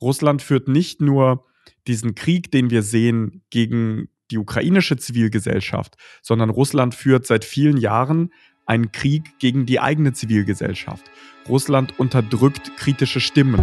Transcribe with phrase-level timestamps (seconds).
[0.00, 1.46] Russland führt nicht nur
[1.86, 8.32] diesen Krieg, den wir sehen, gegen die ukrainische Zivilgesellschaft, sondern Russland führt seit vielen Jahren
[8.66, 11.04] einen Krieg gegen die eigene Zivilgesellschaft.
[11.48, 13.60] Russland unterdrückt kritische Stimmen.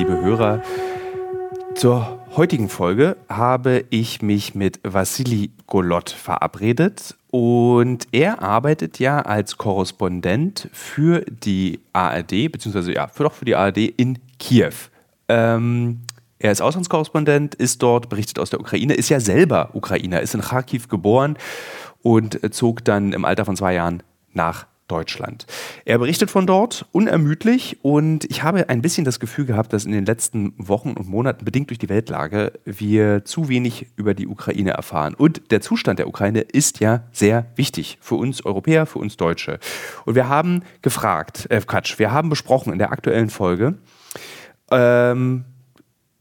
[0.00, 0.62] Liebe Hörer,
[1.74, 9.58] zur heutigen Folge habe ich mich mit Vassili Golot verabredet und er arbeitet ja als
[9.58, 14.72] Korrespondent für die ARD, beziehungsweise ja, für, doch für die ARD in Kiew.
[15.28, 16.00] Ähm,
[16.38, 20.40] er ist Auslandskorrespondent, ist dort, berichtet aus der Ukraine, ist ja selber Ukrainer, ist in
[20.40, 21.36] Kharkiv geboren
[22.00, 25.46] und zog dann im Alter von zwei Jahren nach Deutschland.
[25.84, 29.92] Er berichtet von dort unermüdlich und ich habe ein bisschen das Gefühl gehabt, dass in
[29.92, 34.70] den letzten Wochen und Monaten, bedingt durch die Weltlage, wir zu wenig über die Ukraine
[34.70, 35.14] erfahren.
[35.14, 39.58] Und der Zustand der Ukraine ist ja sehr wichtig für uns Europäer, für uns Deutsche.
[40.04, 43.74] Und wir haben gefragt, äh Quatsch, wir haben besprochen in der aktuellen Folge,
[44.70, 45.44] ähm,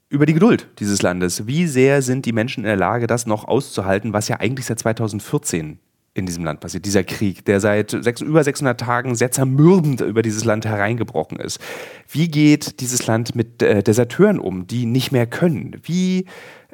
[0.09, 1.47] über die Geduld dieses Landes.
[1.47, 4.79] Wie sehr sind die Menschen in der Lage, das noch auszuhalten, was ja eigentlich seit
[4.79, 5.79] 2014
[6.13, 6.85] in diesem Land passiert.
[6.85, 11.59] Dieser Krieg, der seit sechs, über 600 Tagen sehr zermürbend über dieses Land hereingebrochen ist.
[12.09, 15.79] Wie geht dieses Land mit äh, Deserteuren um, die nicht mehr können?
[15.83, 16.25] Wie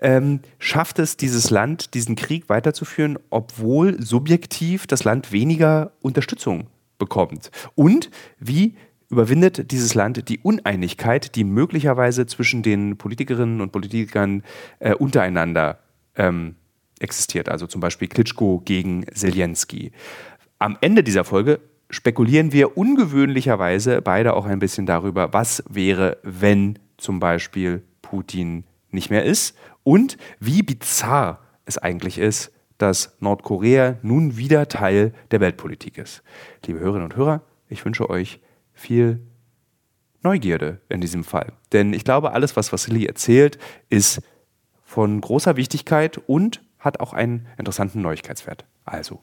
[0.02, 7.52] ähm, schafft es dieses Land, diesen Krieg weiterzuführen, obwohl subjektiv das Land weniger Unterstützung bekommt?
[7.76, 8.76] Und wie
[9.10, 14.44] überwindet dieses Land die Uneinigkeit, die möglicherweise zwischen den Politikerinnen und Politikern
[14.80, 15.80] äh, untereinander
[16.16, 16.56] ähm,
[17.00, 19.92] existiert, also zum Beispiel Klitschko gegen Zelensky.
[20.60, 26.80] Am Ende dieser Folge spekulieren wir ungewöhnlicherweise beide auch ein bisschen darüber, was wäre, wenn
[26.98, 34.38] zum Beispiel Putin nicht mehr ist und wie bizarr es eigentlich ist, dass Nordkorea nun
[34.38, 36.24] wieder Teil der Weltpolitik ist.
[36.66, 38.40] Liebe Hörerinnen und Hörer, ich wünsche euch
[38.74, 39.22] viel
[40.22, 41.54] Neugierde in diesem Fall.
[41.72, 44.22] Denn ich glaube, alles, was Vassili erzählt, ist
[44.84, 48.66] von großer Wichtigkeit und hat auch einen interessanten Neuigkeitswert.
[48.86, 49.22] Also,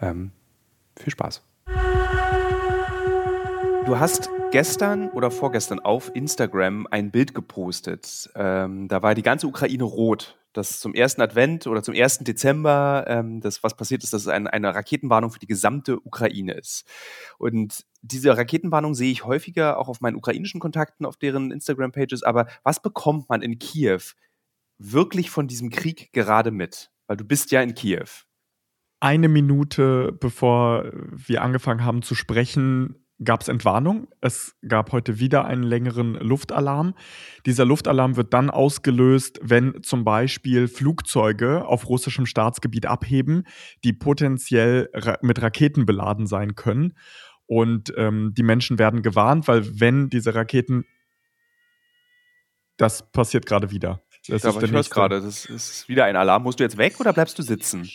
[0.00, 0.32] ähm,
[0.96, 1.42] viel Spaß.
[3.86, 8.30] Du hast gestern oder vorgestern auf Instagram ein Bild gepostet.
[8.34, 10.38] Ähm, da war die ganze Ukraine rot.
[10.54, 14.28] Das zum ersten Advent oder zum ersten Dezember, ähm, das, was passiert ist, dass es
[14.28, 16.86] ein, eine Raketenwarnung für die gesamte Ukraine ist.
[17.38, 22.22] Und diese Raketenwarnung sehe ich häufiger auch auf meinen ukrainischen Kontakten, auf deren Instagram-Pages.
[22.22, 24.00] Aber was bekommt man in Kiew
[24.78, 26.90] wirklich von diesem Krieg gerade mit?
[27.06, 28.08] Weil du bist ja in Kiew.
[29.00, 34.08] Eine Minute bevor wir angefangen haben zu sprechen, gab es Entwarnung.
[34.20, 36.94] Es gab heute wieder einen längeren Luftalarm.
[37.46, 43.44] Dieser Luftalarm wird dann ausgelöst, wenn zum Beispiel Flugzeuge auf russischem Staatsgebiet abheben,
[43.84, 46.94] die potenziell ra mit Raketen beladen sein können.
[47.46, 50.84] Und ähm, die Menschen werden gewarnt, weil wenn diese Raketen...
[52.76, 54.03] Das passiert gerade wieder.
[54.26, 56.42] Das ja, ist aber ich höre gerade, das ist wieder ein Alarm.
[56.42, 57.88] Musst du jetzt weg oder bleibst du sitzen?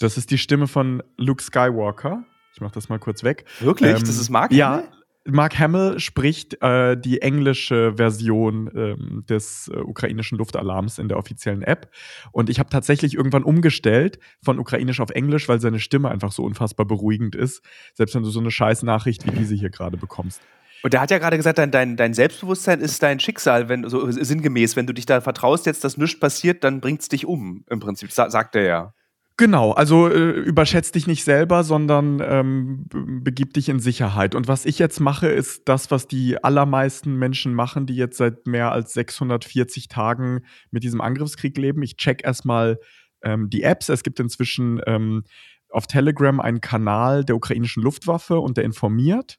[0.00, 2.24] Das ist die Stimme von Luke Skywalker.
[2.54, 3.44] Ich mache das mal kurz weg.
[3.60, 3.90] Wirklich?
[3.90, 4.58] Ähm, das ist Mark Hamill?
[4.58, 4.92] Ja,
[5.26, 11.62] Mark Hamill spricht äh, die englische Version ähm, des äh, ukrainischen Luftalarms in der offiziellen
[11.62, 11.90] App.
[12.32, 16.44] Und ich habe tatsächlich irgendwann umgestellt von ukrainisch auf englisch, weil seine Stimme einfach so
[16.44, 17.62] unfassbar beruhigend ist.
[17.94, 20.42] Selbst wenn du so eine Scheißnachricht wie diese hier gerade bekommst.
[20.84, 24.10] Und der hat ja gerade gesagt, dein, dein, dein Selbstbewusstsein ist dein Schicksal, wenn so
[24.10, 27.64] sinngemäß, wenn du dich da vertraust jetzt, dass nichts passiert, dann bringt es dich um,
[27.70, 28.94] im Prinzip, sa sagt er ja.
[29.38, 32.84] Genau, also äh, überschätz dich nicht selber, sondern ähm,
[33.22, 34.34] begib dich in Sicherheit.
[34.34, 38.46] Und was ich jetzt mache, ist das, was die allermeisten Menschen machen, die jetzt seit
[38.46, 41.82] mehr als 640 Tagen mit diesem Angriffskrieg leben.
[41.82, 42.78] Ich check erstmal
[43.22, 43.88] ähm, die Apps.
[43.88, 45.24] Es gibt inzwischen ähm,
[45.70, 49.38] auf Telegram einen Kanal der ukrainischen Luftwaffe und der informiert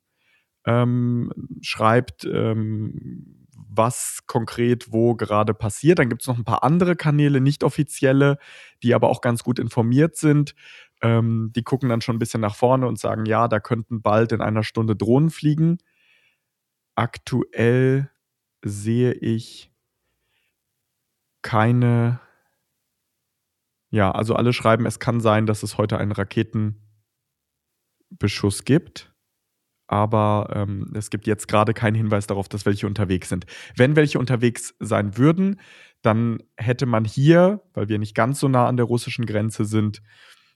[0.66, 1.32] ähm,
[1.62, 3.46] schreibt, ähm,
[3.78, 6.00] was konkret wo gerade passiert.
[6.00, 8.38] Dann gibt es noch ein paar andere Kanäle, nicht offizielle,
[8.84, 10.56] die aber auch ganz gut informiert sind.
[11.02, 14.32] Ähm, die gucken dann schon ein bisschen nach vorne und sagen, ja, da könnten bald
[14.32, 15.78] in einer Stunde Drohnen fliegen.
[16.96, 18.10] Aktuell
[18.64, 19.72] sehe ich
[21.42, 22.20] keine.
[23.92, 26.82] Ja, also alle schreiben, es kann sein, dass es heute einen Raketenbeschuss
[28.66, 29.15] gibt
[29.88, 33.46] aber ähm, es gibt jetzt gerade keinen Hinweis darauf, dass welche unterwegs sind.
[33.76, 35.60] Wenn welche unterwegs sein würden,
[36.02, 40.02] dann hätte man hier, weil wir nicht ganz so nah an der russischen Grenze sind,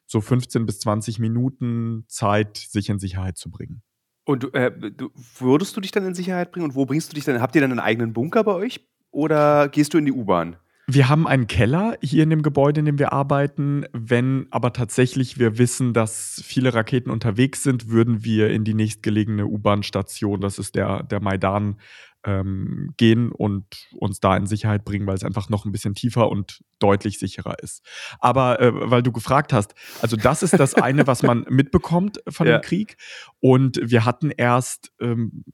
[0.05, 3.81] so 15 bis 20 Minuten Zeit, sich in Sicherheit zu bringen.
[4.25, 5.09] Und äh, du,
[5.39, 7.41] würdest du dich dann in Sicherheit bringen und wo bringst du dich dann?
[7.41, 10.57] Habt ihr dann einen eigenen Bunker bei euch oder gehst du in die U-Bahn?
[10.91, 13.85] Wir haben einen Keller hier in dem Gebäude, in dem wir arbeiten.
[13.93, 19.45] Wenn aber tatsächlich wir wissen, dass viele Raketen unterwegs sind, würden wir in die nächstgelegene
[19.45, 21.77] U-Bahn-Station, das ist der, der Maidan,
[22.25, 26.27] ähm, gehen und uns da in Sicherheit bringen, weil es einfach noch ein bisschen tiefer
[26.29, 27.85] und deutlich sicherer ist.
[28.19, 32.47] Aber äh, weil du gefragt hast, also das ist das eine, was man mitbekommt von
[32.47, 32.57] ja.
[32.57, 32.97] dem Krieg.
[33.39, 35.45] Und wir hatten erst ähm,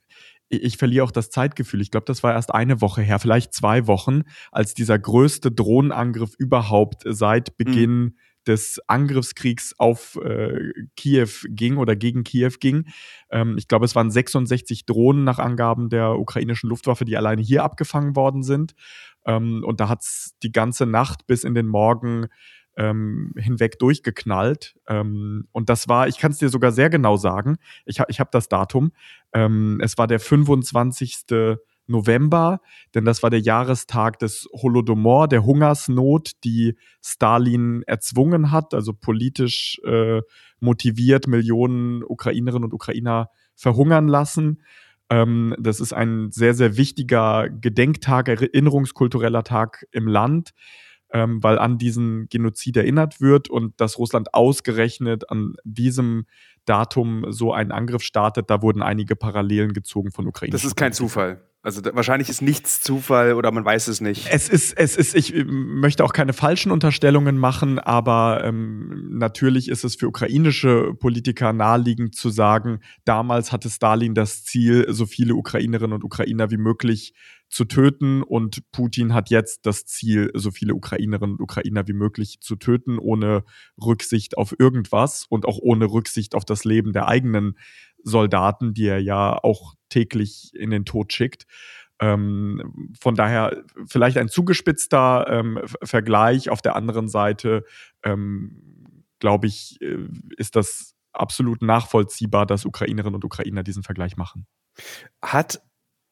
[0.61, 1.81] ich verliere auch das Zeitgefühl.
[1.81, 6.33] Ich glaube, das war erst eine Woche her, vielleicht zwei Wochen, als dieser größte Drohnenangriff
[6.37, 7.53] überhaupt seit mhm.
[7.57, 8.15] Beginn mhm.
[8.47, 12.85] des Angriffskriegs auf äh, Kiew ging oder gegen Kiew ging.
[13.29, 17.63] Ähm, ich glaube, es waren 66 Drohnen nach Angaben der ukrainischen Luftwaffe, die alleine hier
[17.63, 18.73] abgefangen worden sind.
[19.25, 22.27] Ähm, und da hat es die ganze Nacht bis in den Morgen
[22.77, 24.75] ähm, hinweg durchgeknallt.
[24.88, 28.19] Ähm, und das war, ich kann es dir sogar sehr genau sagen, ich, ha, ich
[28.19, 28.92] habe das Datum.
[29.33, 31.25] Ähm, es war der 25.
[31.88, 32.62] November,
[32.95, 39.80] denn das war der Jahrestag des Holodomor, der Hungersnot, die Stalin erzwungen hat, also politisch
[39.86, 40.22] äh,
[40.60, 44.63] motiviert Millionen Ukrainerinnen und Ukrainer verhungern lassen.
[45.10, 50.51] Ähm, das ist ein sehr, sehr wichtiger Gedenktag, erinnerungskultureller Tag im Land
[51.11, 56.25] ähm, weil an diesen Genozid erinnert wird und dass Russland ausgerechnet an diesem
[56.65, 60.51] Datum so einen Angriff startet, da wurden einige Parallelen gezogen von Ukraine.
[60.51, 61.41] Das ist kein Zufall.
[61.65, 64.27] Also wahrscheinlich ist nichts Zufall oder man weiß es nicht.
[64.31, 69.67] Es ist, es ist, ich äh, möchte auch keine falschen Unterstellungen machen, aber ähm, natürlich
[69.69, 75.33] ist es für ukrainische Politiker naheliegend zu sagen, damals hatte Stalin das Ziel, so viele
[75.33, 77.15] Ukrainerinnen und Ukrainer wie möglich
[77.50, 82.39] zu töten und Putin hat jetzt das Ziel, so viele Ukrainerinnen und Ukrainer wie möglich
[82.42, 83.44] zu töten, ohne
[83.81, 87.57] Rücksicht auf irgendwas und auch ohne Rücksicht auf das Leben der eigenen
[88.03, 91.45] Soldaten, die er ja auch täglich in den Tod schickt.
[92.00, 96.50] Ähm, von daher vielleicht ein zugespitzter ähm, Vergleich.
[96.50, 97.63] Auf der anderen Seite,
[98.03, 100.07] ähm, glaube ich, äh,
[100.38, 104.45] ist das absolut nachvollziehbar, dass Ukrainerinnen und Ukrainer diesen Vergleich machen.
[105.21, 105.62] Hat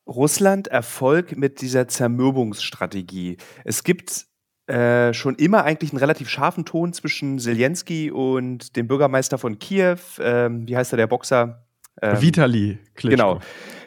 [0.07, 3.38] Russland Erfolg mit dieser Zermürbungsstrategie?
[3.63, 4.25] Es gibt
[4.67, 9.97] äh, schon immer eigentlich einen relativ scharfen Ton zwischen Zelensky und dem Bürgermeister von Kiew.
[10.19, 11.65] Ähm, wie heißt er, der Boxer?
[12.01, 13.09] Ähm, Vitali Klitschko.
[13.09, 13.39] Genau.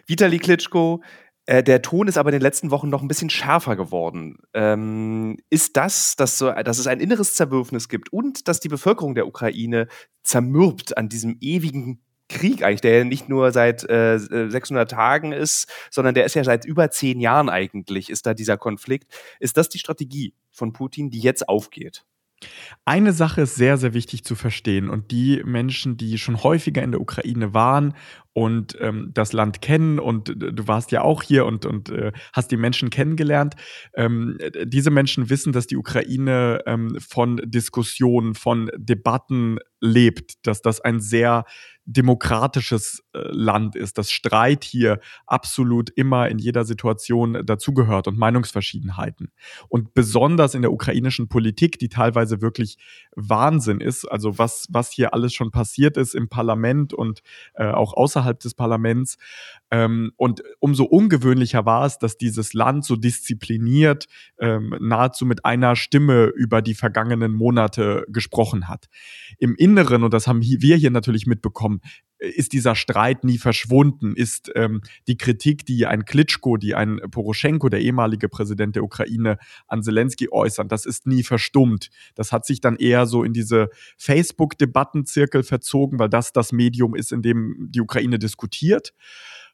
[0.06, 1.02] Vitali Klitschko.
[1.46, 4.36] Äh, der Ton ist aber in den letzten Wochen noch ein bisschen schärfer geworden.
[4.52, 9.14] Ähm, ist das, dass, so, dass es ein inneres Zerwürfnis gibt und dass die Bevölkerung
[9.14, 9.86] der Ukraine
[10.24, 15.70] zermürbt an diesem ewigen Krieg eigentlich, der ja nicht nur seit äh, 600 Tagen ist,
[15.90, 19.12] sondern der ist ja seit über zehn Jahren eigentlich, ist da dieser Konflikt.
[19.40, 22.04] Ist das die Strategie von Putin, die jetzt aufgeht?
[22.84, 26.92] Eine Sache ist sehr, sehr wichtig zu verstehen und die Menschen, die schon häufiger in
[26.92, 27.94] der Ukraine waren
[28.34, 32.12] und ähm, das Land kennen und äh, du warst ja auch hier und, und äh,
[32.34, 33.54] hast die Menschen kennengelernt,
[33.94, 40.82] ähm, diese Menschen wissen, dass die Ukraine ähm, von Diskussionen, von Debatten lebt, dass das
[40.82, 41.44] ein sehr
[41.86, 49.30] demokratisches äh, Land ist, dass Streit hier absolut immer in jeder Situation dazugehört und Meinungsverschiedenheiten.
[49.68, 52.76] Und besonders in der ukrainischen Politik, die teilweise wirklich
[53.14, 57.22] Wahnsinn ist, also was, was hier alles schon passiert ist im Parlament und
[57.54, 59.16] äh, auch außerhalb des Parlaments.
[59.70, 64.06] Ähm, und umso ungewöhnlicher war es, dass dieses Land so diszipliniert
[64.40, 68.86] ähm, nahezu mit einer Stimme über die vergangenen Monate gesprochen hat.
[69.38, 71.75] Im Inneren, und das haben wir hier natürlich mitbekommen,
[72.18, 74.14] ist dieser Streit nie verschwunden?
[74.14, 79.38] Ist ähm, die Kritik, die ein Klitschko, die ein Poroschenko, der ehemalige Präsident der Ukraine,
[79.66, 81.90] an Zelensky äußern, das ist nie verstummt.
[82.14, 83.68] Das hat sich dann eher so in diese
[83.98, 88.94] Facebook-Debattenzirkel verzogen, weil das das Medium ist, in dem die Ukraine diskutiert.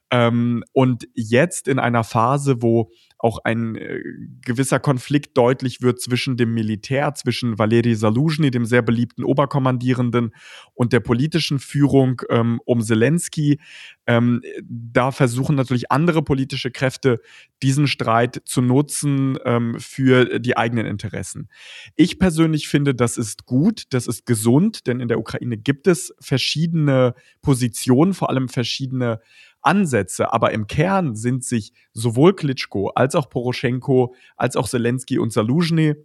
[0.09, 2.91] Ähm, und jetzt in einer Phase, wo
[3.23, 4.01] auch ein äh,
[4.41, 10.31] gewisser Konflikt deutlich wird zwischen dem Militär, zwischen Valeri Saluzhny, dem sehr beliebten Oberkommandierenden,
[10.73, 13.61] und der politischen Führung ähm, um Zelensky.
[14.07, 17.21] Ähm, da versuchen natürlich andere politische Kräfte,
[17.61, 21.47] diesen Streit zu nutzen ähm, für die eigenen Interessen.
[21.95, 26.13] Ich persönlich finde, das ist gut, das ist gesund, denn in der Ukraine gibt es
[26.19, 29.21] verschiedene Positionen, vor allem verschiedene
[29.63, 35.33] Ansätze, aber im Kern sind sich sowohl Klitschko als auch Poroschenko als auch Zelensky und
[35.33, 35.95] Saluzhny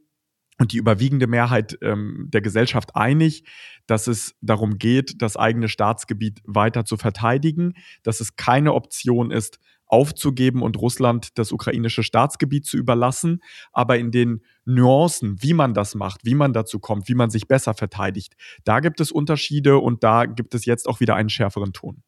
[0.58, 3.44] und die überwiegende Mehrheit ähm, der Gesellschaft einig,
[3.86, 9.60] dass es darum geht, das eigene Staatsgebiet weiter zu verteidigen, dass es keine Option ist,
[9.88, 13.40] aufzugeben und Russland das ukrainische Staatsgebiet zu überlassen.
[13.72, 17.48] Aber in den Nuancen, wie man das macht, wie man dazu kommt, wie man sich
[17.48, 18.34] besser verteidigt,
[18.64, 22.02] da gibt es Unterschiede und da gibt es jetzt auch wieder einen schärferen Ton.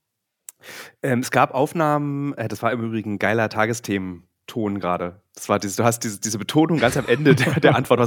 [1.03, 4.25] Ähm, es gab Aufnahmen, äh, das war im Übrigen ein geiler Tagesthemen.
[4.51, 5.23] Ton gerade.
[5.37, 8.01] Das war dieses, du hast diese, diese Betonung ganz am Ende der, der Antwort.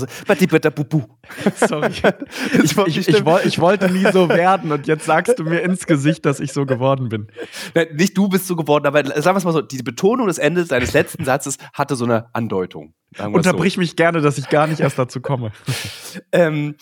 [1.56, 1.94] Sorry.
[2.64, 6.26] Ich, ich, ich, ich, wollte nie so werden und jetzt sagst du mir ins Gesicht,
[6.26, 7.28] dass ich so geworden bin.
[7.74, 10.38] Nein, nicht du bist so geworden, aber sagen wir es mal so, die Betonung des
[10.38, 12.94] Endes deines letzten Satzes hatte so eine Andeutung.
[13.18, 13.80] Unterbrich so.
[13.80, 15.52] mich gerne, dass ich gar nicht erst dazu komme.
[16.32, 16.76] ähm,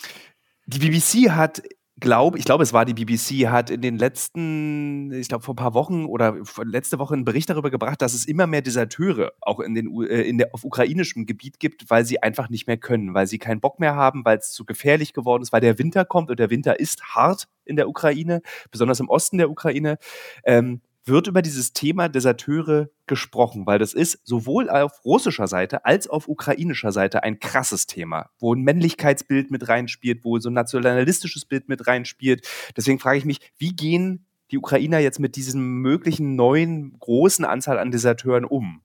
[0.66, 1.62] die BBC hat
[2.02, 5.56] glaube, ich glaube, es war die BBC, hat in den letzten, ich glaube, vor ein
[5.56, 9.60] paar Wochen oder letzte Woche einen Bericht darüber gebracht, dass es immer mehr Deserteure auch
[9.60, 13.14] in den, äh, in der, auf ukrainischem Gebiet gibt, weil sie einfach nicht mehr können,
[13.14, 16.04] weil sie keinen Bock mehr haben, weil es zu gefährlich geworden ist, weil der Winter
[16.04, 19.98] kommt und der Winter ist hart in der Ukraine, besonders im Osten der Ukraine.
[20.44, 26.08] Ähm, wird über dieses Thema Deserteure gesprochen, weil das ist sowohl auf russischer Seite als
[26.08, 31.44] auf ukrainischer Seite ein krasses Thema, wo ein Männlichkeitsbild mit reinspielt, wo so ein nationalistisches
[31.44, 32.46] Bild mit reinspielt.
[32.76, 37.78] Deswegen frage ich mich, wie gehen die Ukrainer jetzt mit diesem möglichen neuen großen Anzahl
[37.78, 38.82] an Deserteuren um?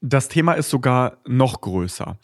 [0.00, 2.18] Das Thema ist sogar noch größer.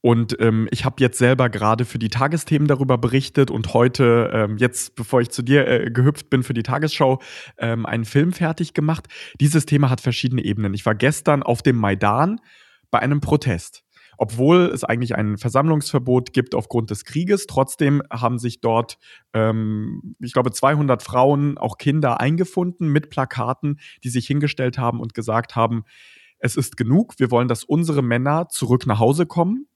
[0.00, 4.56] Und ähm, ich habe jetzt selber gerade für die Tagesthemen darüber berichtet und heute, ähm,
[4.56, 7.20] jetzt bevor ich zu dir äh, gehüpft bin für die Tagesschau,
[7.58, 9.08] ähm, einen Film fertig gemacht.
[9.40, 10.72] Dieses Thema hat verschiedene Ebenen.
[10.74, 12.40] Ich war gestern auf dem Maidan
[12.92, 13.82] bei einem Protest.
[14.20, 18.98] Obwohl es eigentlich ein Versammlungsverbot gibt aufgrund des Krieges, trotzdem haben sich dort,
[19.32, 25.14] ähm, ich glaube, 200 Frauen, auch Kinder eingefunden mit Plakaten, die sich hingestellt haben und
[25.14, 25.84] gesagt haben,
[26.40, 29.66] es ist genug, wir wollen, dass unsere Männer zurück nach Hause kommen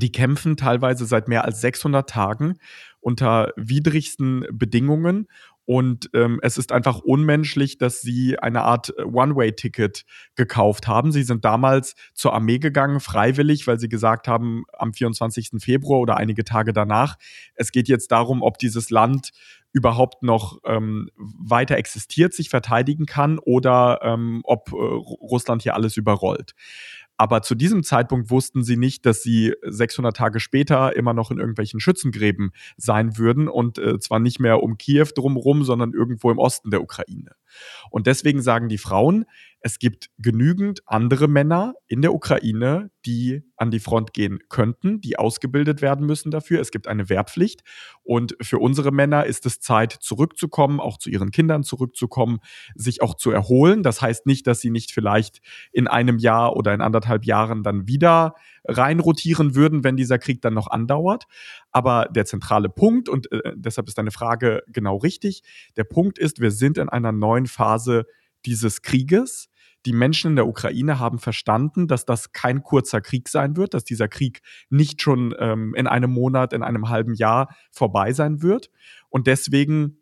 [0.00, 2.58] die kämpfen teilweise seit mehr als 600 Tagen
[3.00, 5.28] unter widrigsten Bedingungen.
[5.64, 11.12] Und ähm, es ist einfach unmenschlich, dass sie eine Art One-Way-Ticket gekauft haben.
[11.12, 15.50] Sie sind damals zur Armee gegangen, freiwillig, weil sie gesagt haben, am 24.
[15.58, 17.16] Februar oder einige Tage danach,
[17.54, 19.30] es geht jetzt darum, ob dieses Land
[19.72, 25.96] überhaupt noch ähm, weiter existiert, sich verteidigen kann oder ähm, ob äh, Russland hier alles
[25.96, 26.54] überrollt.
[27.22, 31.38] Aber zu diesem Zeitpunkt wussten sie nicht, dass sie 600 Tage später immer noch in
[31.38, 36.38] irgendwelchen Schützengräben sein würden und äh, zwar nicht mehr um Kiew drumherum, sondern irgendwo im
[36.38, 37.36] Osten der Ukraine.
[37.90, 39.26] Und deswegen sagen die Frauen,
[39.64, 45.18] es gibt genügend andere Männer in der Ukraine, die an die Front gehen könnten, die
[45.18, 46.60] ausgebildet werden müssen dafür.
[46.60, 47.62] Es gibt eine Wehrpflicht.
[48.02, 52.40] Und für unsere Männer ist es Zeit, zurückzukommen, auch zu ihren Kindern zurückzukommen,
[52.74, 53.84] sich auch zu erholen.
[53.84, 55.40] Das heißt nicht, dass sie nicht vielleicht
[55.70, 60.54] in einem Jahr oder in anderthalb Jahren dann wieder reinrotieren würden, wenn dieser Krieg dann
[60.54, 61.26] noch andauert.
[61.70, 65.44] Aber der zentrale Punkt, und äh, deshalb ist deine Frage genau richtig,
[65.76, 68.06] der Punkt ist, wir sind in einer neuen Phase
[68.44, 69.48] dieses Krieges.
[69.86, 73.84] Die Menschen in der Ukraine haben verstanden, dass das kein kurzer Krieg sein wird, dass
[73.84, 78.70] dieser Krieg nicht schon ähm, in einem Monat, in einem halben Jahr vorbei sein wird.
[79.08, 79.98] Und deswegen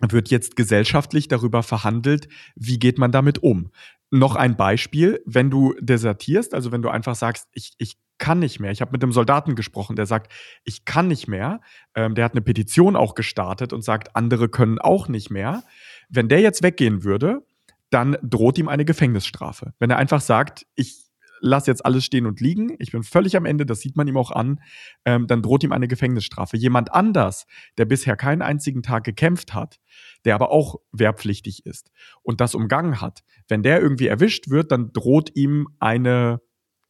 [0.00, 3.70] wird jetzt gesellschaftlich darüber verhandelt, wie geht man damit um.
[4.10, 8.60] Noch ein Beispiel, wenn du desertierst, also wenn du einfach sagst, ich, ich kann nicht
[8.60, 8.70] mehr.
[8.70, 10.32] Ich habe mit einem Soldaten gesprochen, der sagt,
[10.64, 11.60] ich kann nicht mehr.
[11.94, 15.62] Ähm, der hat eine Petition auch gestartet und sagt, andere können auch nicht mehr.
[16.08, 17.44] Wenn der jetzt weggehen würde,
[17.94, 19.72] dann droht ihm eine Gefängnisstrafe.
[19.78, 21.04] Wenn er einfach sagt, ich
[21.40, 24.16] lasse jetzt alles stehen und liegen, ich bin völlig am Ende, das sieht man ihm
[24.16, 24.60] auch an,
[25.04, 26.56] ähm, dann droht ihm eine Gefängnisstrafe.
[26.56, 27.46] Jemand anders,
[27.78, 29.78] der bisher keinen einzigen Tag gekämpft hat,
[30.24, 34.92] der aber auch wehrpflichtig ist und das umgangen hat, wenn der irgendwie erwischt wird, dann
[34.92, 36.40] droht ihm eine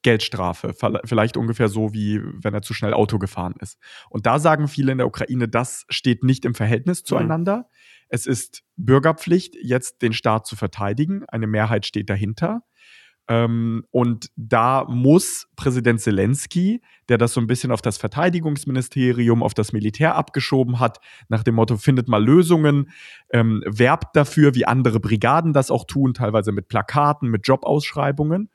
[0.02, 0.74] Geldstrafe.
[1.04, 3.78] Vielleicht ungefähr so, wie wenn er zu schnell Auto gefahren ist.
[4.08, 7.68] Und da sagen viele in der Ukraine, das steht nicht im Verhältnis mhm.
[8.14, 11.24] Es ist Bürgerpflicht, jetzt den Staat zu verteidigen.
[11.26, 12.62] Eine Mehrheit steht dahinter.
[13.26, 19.52] Ähm, und da muss Präsident Zelensky, der das so ein bisschen auf das Verteidigungsministerium, auf
[19.52, 22.88] das Militär abgeschoben hat, nach dem Motto, findet mal Lösungen,
[23.30, 28.48] ähm, werbt dafür, wie andere Brigaden das auch tun, teilweise mit Plakaten, mit Jobausschreibungen.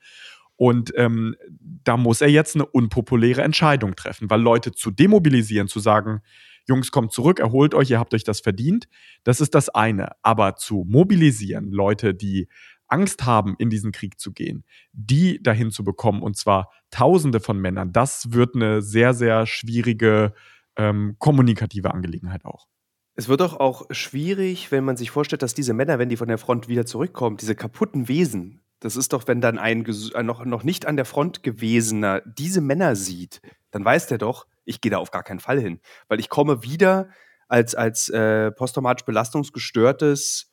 [0.56, 1.36] Und ähm,
[1.84, 6.22] da muss er jetzt eine unpopuläre Entscheidung treffen, weil Leute zu demobilisieren, zu sagen,
[6.70, 8.88] Jungs, kommt zurück, erholt euch, ihr habt euch das verdient,
[9.24, 10.12] das ist das eine.
[10.22, 12.48] Aber zu mobilisieren, Leute, die
[12.86, 17.58] Angst haben, in diesen Krieg zu gehen, die dahin zu bekommen, und zwar Tausende von
[17.58, 20.32] Männern, das wird eine sehr, sehr schwierige
[20.76, 22.66] ähm, kommunikative Angelegenheit auch.
[23.14, 26.28] Es wird doch auch schwierig, wenn man sich vorstellt, dass diese Männer, wenn die von
[26.28, 30.44] der Front wieder zurückkommen, diese kaputten Wesen, das ist doch, wenn dann ein äh, noch,
[30.44, 34.90] noch nicht an der Front gewesener diese Männer sieht, dann weiß der doch, ich gehe
[34.90, 35.80] da auf gar keinen Fall hin.
[36.08, 37.08] Weil ich komme wieder
[37.48, 40.49] als, als äh, posttraumatisch belastungsgestörtes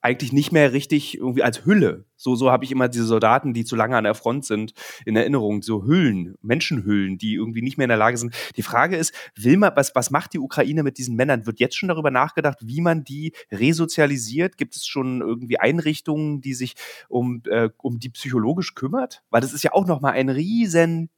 [0.00, 2.04] eigentlich nicht mehr richtig irgendwie als Hülle.
[2.16, 4.72] So, so habe ich immer diese Soldaten, die zu lange an der Front sind,
[5.04, 5.62] in Erinnerung.
[5.62, 8.34] So Hüllen, Menschenhüllen, die irgendwie nicht mehr in der Lage sind.
[8.56, 11.46] Die Frage ist, will man, was, was macht die Ukraine mit diesen Männern?
[11.46, 14.56] Wird jetzt schon darüber nachgedacht, wie man die resozialisiert?
[14.56, 16.74] Gibt es schon irgendwie Einrichtungen, die sich
[17.08, 19.22] um, äh, um die psychologisch kümmert?
[19.30, 21.10] Weil das ist ja auch nochmal ein riesen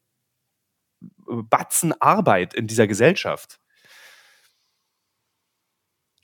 [1.02, 3.60] äh, Batzen Arbeit in dieser Gesellschaft.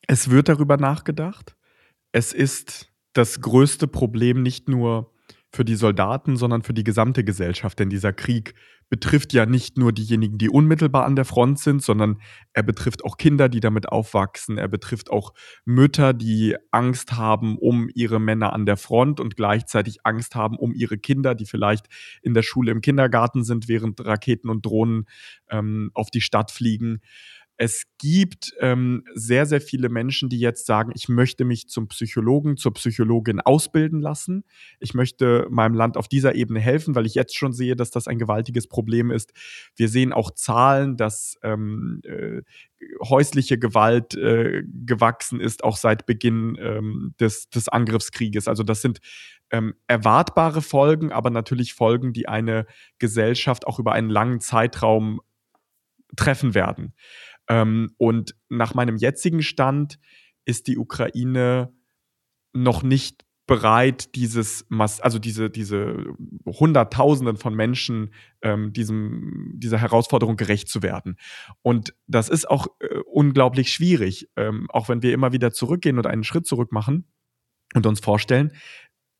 [0.07, 1.57] Es wird darüber nachgedacht
[2.15, 5.13] es ist das größte Problem nicht nur
[5.53, 7.81] für die Soldaten, sondern für die gesamte Gesellschaft.
[7.81, 8.55] Denn dieser Krieg
[8.89, 12.21] betrifft ja nicht nur diejenigen, die unmittelbar an der Front sind, sondern
[12.53, 14.59] er betrifft auch Kinder, die damit aufwachsen.
[14.59, 19.99] Er betrifft auch Mütter, die Angst haben um ihre Männer an der Front und gleichzeitig
[20.05, 21.87] Angst haben um ihre Kinder, die vielleicht
[22.23, 25.07] in der Schule im Kindergarten sind, während Raketen und Drohnen
[25.51, 27.01] ähm, auf die Stadt fliegen.
[27.57, 32.57] Es gibt ähm, sehr, sehr viele Menschen, die jetzt sagen, ich möchte mich zum Psychologen,
[32.57, 34.45] zur Psychologin ausbilden lassen.
[34.81, 38.09] Ich möchte meinem Land auf dieser Ebene helfen, weil ich jetzt schon sehe, dass das
[38.09, 39.33] ein gewaltiges Problem ist.
[39.77, 42.43] Wir sehen auch Zahlen, dass ähm, äh,
[43.09, 48.49] häusliche Gewalt äh, gewachsen ist, auch seit Beginn ähm, des, des Angriffskrieges.
[48.49, 48.99] Also das sind
[49.51, 52.67] ähm, erwartbare Folgen, aber natürlich Folgen, die eine
[52.99, 55.21] Gesellschaft auch über einen langen Zeitraum
[56.17, 56.95] treffen werden.
[57.49, 59.99] Ähm, und nach meinem jetzigen Stand
[60.45, 61.73] ist die Ukraine
[62.53, 66.15] noch nicht bereit, dieses, also diese, diese
[66.47, 71.17] Hunderttausenden von Menschen ähm, diesem, dieser Herausforderung gerecht zu werden.
[71.61, 76.07] Und das ist auch äh, unglaublich schwierig, ähm, auch wenn wir immer wieder zurückgehen und
[76.07, 77.05] einen Schritt zurück machen
[77.75, 78.53] und uns vorstellen,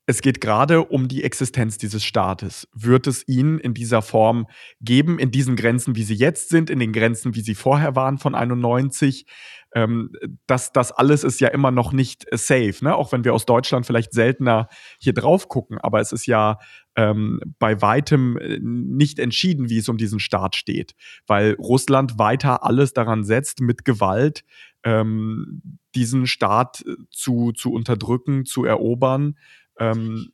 [0.05, 2.67] es geht gerade um die Existenz dieses Staates.
[2.73, 4.47] Wird es ihn in dieser Form
[4.79, 8.17] geben, in diesen Grenzen, wie sie jetzt sind, in den Grenzen, wie sie vorher waren
[8.17, 9.25] von 91?
[9.73, 10.11] Ähm,
[10.47, 12.95] das, das alles ist ja immer noch nicht safe, ne?
[12.95, 14.69] auch wenn wir aus Deutschland vielleicht seltener
[14.99, 15.79] hier drauf gucken.
[15.79, 16.59] Aber es ist ja
[16.95, 20.95] ähm, bei weitem äh, nicht entschieden, wie es um diesen Staat steht,
[21.27, 24.43] weil Russland weiter alles daran setzt, mit Gewalt
[24.83, 25.61] ähm,
[25.95, 29.35] diesen Staat äh, zu, zu unterdrücken, zu erobern.
[29.79, 30.31] Ähm,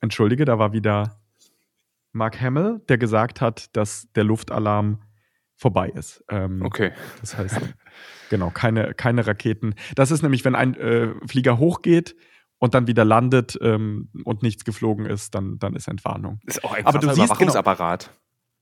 [0.00, 1.20] entschuldige, da war wieder
[2.12, 5.02] Mark Hamill, der gesagt hat, dass der Luftalarm
[5.56, 6.24] vorbei ist.
[6.28, 6.92] Ähm, okay.
[7.20, 7.60] Das heißt,
[8.30, 9.74] genau, keine, keine Raketen.
[9.94, 12.16] Das ist nämlich, wenn ein äh, Flieger hochgeht
[12.58, 16.40] und dann wieder landet ähm, und nichts geflogen ist, dann, dann ist Entwarnung.
[16.44, 18.04] Das ist auch ein Aber du siehst, Überwachungsapparat.
[18.06, 18.16] Genau,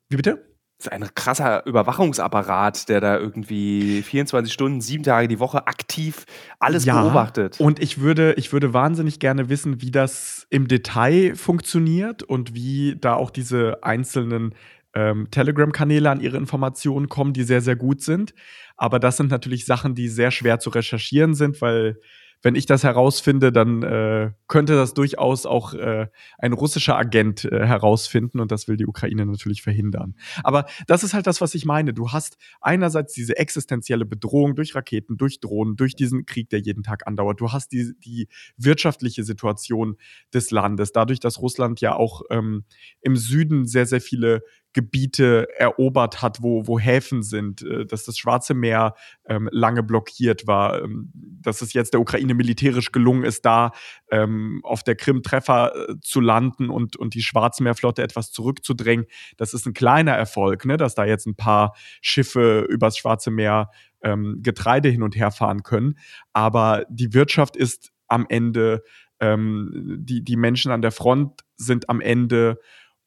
[0.09, 0.56] wie bitte?
[0.79, 6.27] Das ist ein krasser Überwachungsapparat, der da irgendwie 24 Stunden, sieben Tage die Woche aktiv
[6.59, 7.59] alles ja, beobachtet.
[7.61, 12.97] Und ich würde, ich würde wahnsinnig gerne wissen, wie das im Detail funktioniert und wie
[13.01, 14.55] da auch diese einzelnen
[14.93, 18.35] ähm, Telegram-Kanäle an ihre Informationen kommen, die sehr, sehr gut sind.
[18.77, 22.01] Aber das sind natürlich Sachen, die sehr schwer zu recherchieren sind, weil
[22.43, 26.07] wenn ich das herausfinde, dann äh, könnte das durchaus auch äh,
[26.39, 30.15] ein russischer Agent äh, herausfinden und das will die Ukraine natürlich verhindern.
[30.45, 31.93] Aber das ist halt das, was ich meine.
[31.93, 36.83] Du hast einerseits diese existenzielle Bedrohung durch Raketen, durch Drohnen, durch diesen Krieg, der jeden
[36.83, 37.41] Tag andauert.
[37.41, 39.97] Du hast die, die wirtschaftliche Situation
[40.33, 42.65] des Landes, dadurch, dass Russland ja auch ähm,
[43.01, 44.43] im Süden sehr, sehr viele
[44.77, 48.95] Gebiete erobert hat, wo, wo Häfen sind, äh, dass das Schwarze Meer
[49.27, 53.73] ähm, lange blockiert war, ähm, dass es jetzt der Ukraine militärisch gelungen ist, da
[54.11, 59.07] ähm, auf der Krim Treffer äh, zu landen und, und die Schwarzmeerflotte etwas zurückzudrängen.
[59.39, 60.77] Das ist ein kleiner Erfolg, ne?
[60.77, 63.71] dass da jetzt ein paar Schiffe übers Schwarze Meer
[64.03, 65.99] ähm, Getreide hin und her fahren können.
[66.35, 68.83] Aber die Wirtschaft ist am Ende,
[69.21, 72.59] ähm, die, die Menschen an der Front sind am Ende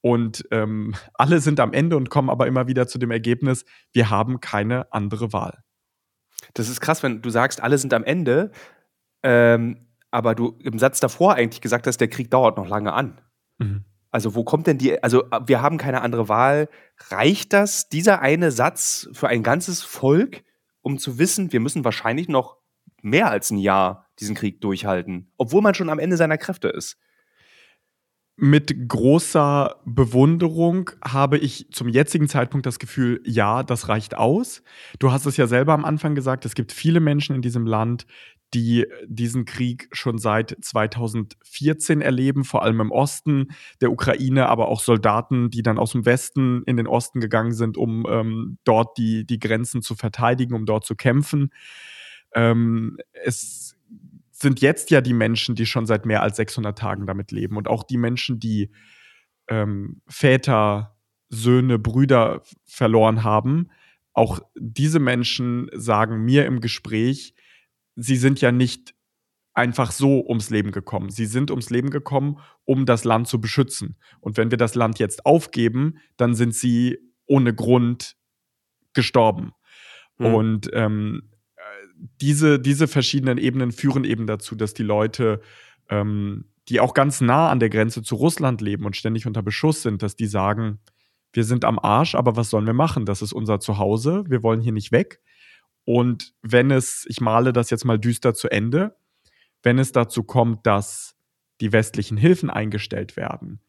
[0.01, 4.09] und ähm, alle sind am Ende und kommen aber immer wieder zu dem Ergebnis, wir
[4.09, 5.63] haben keine andere Wahl.
[6.53, 8.51] Das ist krass, wenn du sagst, alle sind am Ende,
[9.23, 13.21] ähm, aber du im Satz davor eigentlich gesagt hast, der Krieg dauert noch lange an.
[13.57, 13.85] Mhm.
[14.11, 16.67] Also wo kommt denn die, also wir haben keine andere Wahl.
[17.09, 20.43] Reicht das, dieser eine Satz für ein ganzes Volk,
[20.81, 22.57] um zu wissen, wir müssen wahrscheinlich noch
[23.01, 26.97] mehr als ein Jahr diesen Krieg durchhalten, obwohl man schon am Ende seiner Kräfte ist?
[28.41, 34.63] Mit großer Bewunderung habe ich zum jetzigen Zeitpunkt das Gefühl, ja, das reicht aus.
[34.97, 38.05] Du hast es ja selber am Anfang gesagt, es gibt viele Menschen in diesem Land,
[38.53, 43.49] die diesen Krieg schon seit 2014 erleben, vor allem im Osten
[43.81, 47.77] der Ukraine, aber auch Soldaten, die dann aus dem Westen in den Osten gegangen sind,
[47.77, 51.51] um ähm, dort die, die Grenzen zu verteidigen, um dort zu kämpfen.
[52.33, 53.75] Ähm, es
[54.41, 57.67] sind jetzt ja die Menschen, die schon seit mehr als 600 Tagen damit leben und
[57.67, 58.71] auch die Menschen, die
[59.47, 60.95] ähm, Väter,
[61.29, 63.69] Söhne, Brüder verloren haben.
[64.13, 67.33] Auch diese Menschen sagen mir im Gespräch,
[67.95, 68.95] sie sind ja nicht
[69.53, 71.09] einfach so ums Leben gekommen.
[71.09, 73.97] Sie sind ums Leben gekommen, um das Land zu beschützen.
[74.21, 78.15] Und wenn wir das Land jetzt aufgeben, dann sind sie ohne Grund
[78.93, 79.51] gestorben.
[80.17, 80.25] Mhm.
[80.25, 81.29] Und ähm,
[82.21, 85.41] diese, diese verschiedenen Ebenen führen eben dazu, dass die Leute,
[85.89, 89.81] ähm, die auch ganz nah an der Grenze zu Russland leben und ständig unter Beschuss
[89.81, 90.79] sind, dass die sagen,
[91.33, 93.05] wir sind am Arsch, aber was sollen wir machen?
[93.05, 95.21] Das ist unser Zuhause, wir wollen hier nicht weg.
[95.85, 98.95] Und wenn es, ich male das jetzt mal düster zu Ende,
[99.63, 101.15] wenn es dazu kommt, dass
[101.61, 103.61] die westlichen Hilfen eingestellt werden,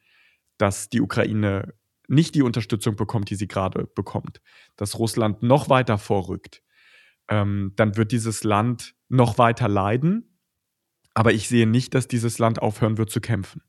[0.59, 1.75] dass die Ukraine
[2.07, 4.41] nicht die Unterstützung bekommt, die sie gerade bekommt,
[4.77, 6.63] dass Russland noch weiter vorrückt,
[7.31, 10.39] ähm, dann wird dieses Land noch weiter leiden.
[11.15, 13.63] Aber ich sehe nicht, dass dieses Land aufhören wird zu kämpfen.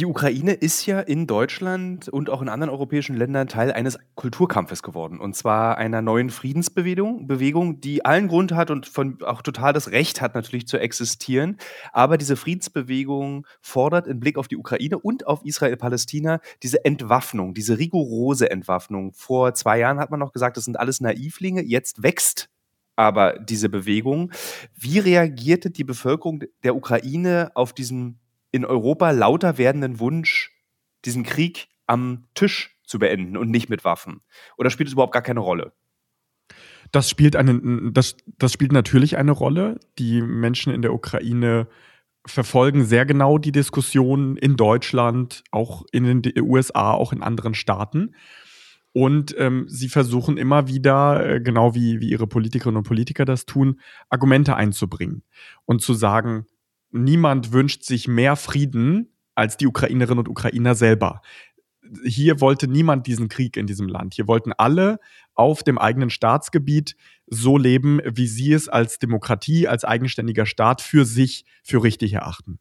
[0.00, 4.82] Die Ukraine ist ja in Deutschland und auch in anderen europäischen Ländern Teil eines Kulturkampfes
[4.82, 5.20] geworden.
[5.20, 9.90] Und zwar einer neuen Friedensbewegung, Bewegung, die allen Grund hat und von, auch total das
[9.90, 11.58] Recht hat, natürlich zu existieren.
[11.92, 17.76] Aber diese Friedensbewegung fordert im Blick auf die Ukraine und auf Israel-Palästina diese Entwaffnung, diese
[17.76, 19.12] rigorose Entwaffnung.
[19.12, 21.60] Vor zwei Jahren hat man noch gesagt, das sind alles Naivlinge.
[21.60, 22.48] Jetzt wächst
[22.96, 24.32] aber diese Bewegung.
[24.74, 28.19] Wie reagierte die Bevölkerung der Ukraine auf diesen
[28.50, 30.52] in Europa lauter werdenden Wunsch,
[31.04, 34.20] diesen Krieg am Tisch zu beenden und nicht mit Waffen?
[34.56, 35.72] Oder spielt es überhaupt gar keine Rolle?
[36.92, 39.78] Das spielt, eine, das, das spielt natürlich eine Rolle.
[39.98, 41.68] Die Menschen in der Ukraine
[42.26, 48.14] verfolgen sehr genau die Diskussion in Deutschland, auch in den USA, auch in anderen Staaten.
[48.92, 53.46] Und ähm, sie versuchen immer wieder, äh, genau wie, wie ihre Politikerinnen und Politiker das
[53.46, 55.22] tun, Argumente einzubringen
[55.64, 56.46] und zu sagen,
[56.90, 61.22] niemand wünscht sich mehr Frieden als die Ukrainerinnen und Ukrainer selber.
[62.04, 64.14] Hier wollte niemand diesen Krieg in diesem Land.
[64.14, 65.00] Hier wollten alle
[65.34, 66.94] auf dem eigenen Staatsgebiet
[67.26, 72.58] so leben, wie sie es als Demokratie, als eigenständiger Staat für sich für richtig erachten.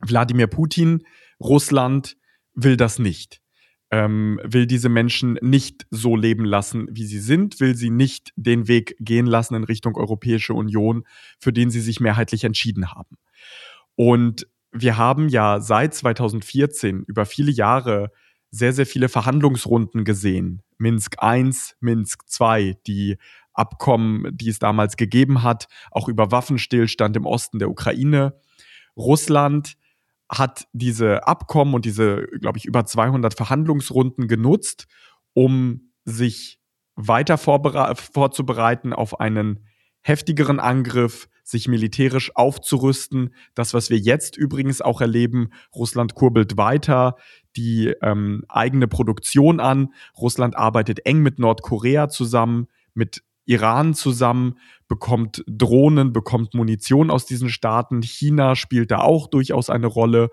[0.00, 1.04] Wladimir Putin,
[1.40, 2.16] Russland
[2.54, 3.40] will das nicht.
[3.90, 8.68] Ähm, will diese Menschen nicht so leben lassen, wie sie sind, will sie nicht den
[8.68, 11.04] Weg gehen lassen in Richtung Europäische Union,
[11.38, 13.16] für den sie sich mehrheitlich entschieden haben.
[13.98, 18.12] Und wir haben ja seit 2014 über viele Jahre
[18.52, 20.62] sehr, sehr viele Verhandlungsrunden gesehen.
[20.78, 23.18] Minsk I, Minsk II, die
[23.54, 28.38] Abkommen, die es damals gegeben hat, auch über Waffenstillstand im Osten der Ukraine.
[28.96, 29.74] Russland
[30.30, 34.86] hat diese Abkommen und diese, glaube ich, über 200 Verhandlungsrunden genutzt,
[35.34, 36.60] um sich
[36.94, 39.66] weiter vorzubereiten auf einen
[40.02, 43.34] heftigeren Angriff, sich militärisch aufzurüsten.
[43.54, 47.16] Das, was wir jetzt übrigens auch erleben, Russland kurbelt weiter
[47.56, 49.94] die ähm, eigene Produktion an.
[50.16, 54.58] Russland arbeitet eng mit Nordkorea zusammen, mit Iran zusammen,
[54.88, 58.02] bekommt Drohnen, bekommt Munition aus diesen Staaten.
[58.02, 60.30] China spielt da auch durchaus eine Rolle.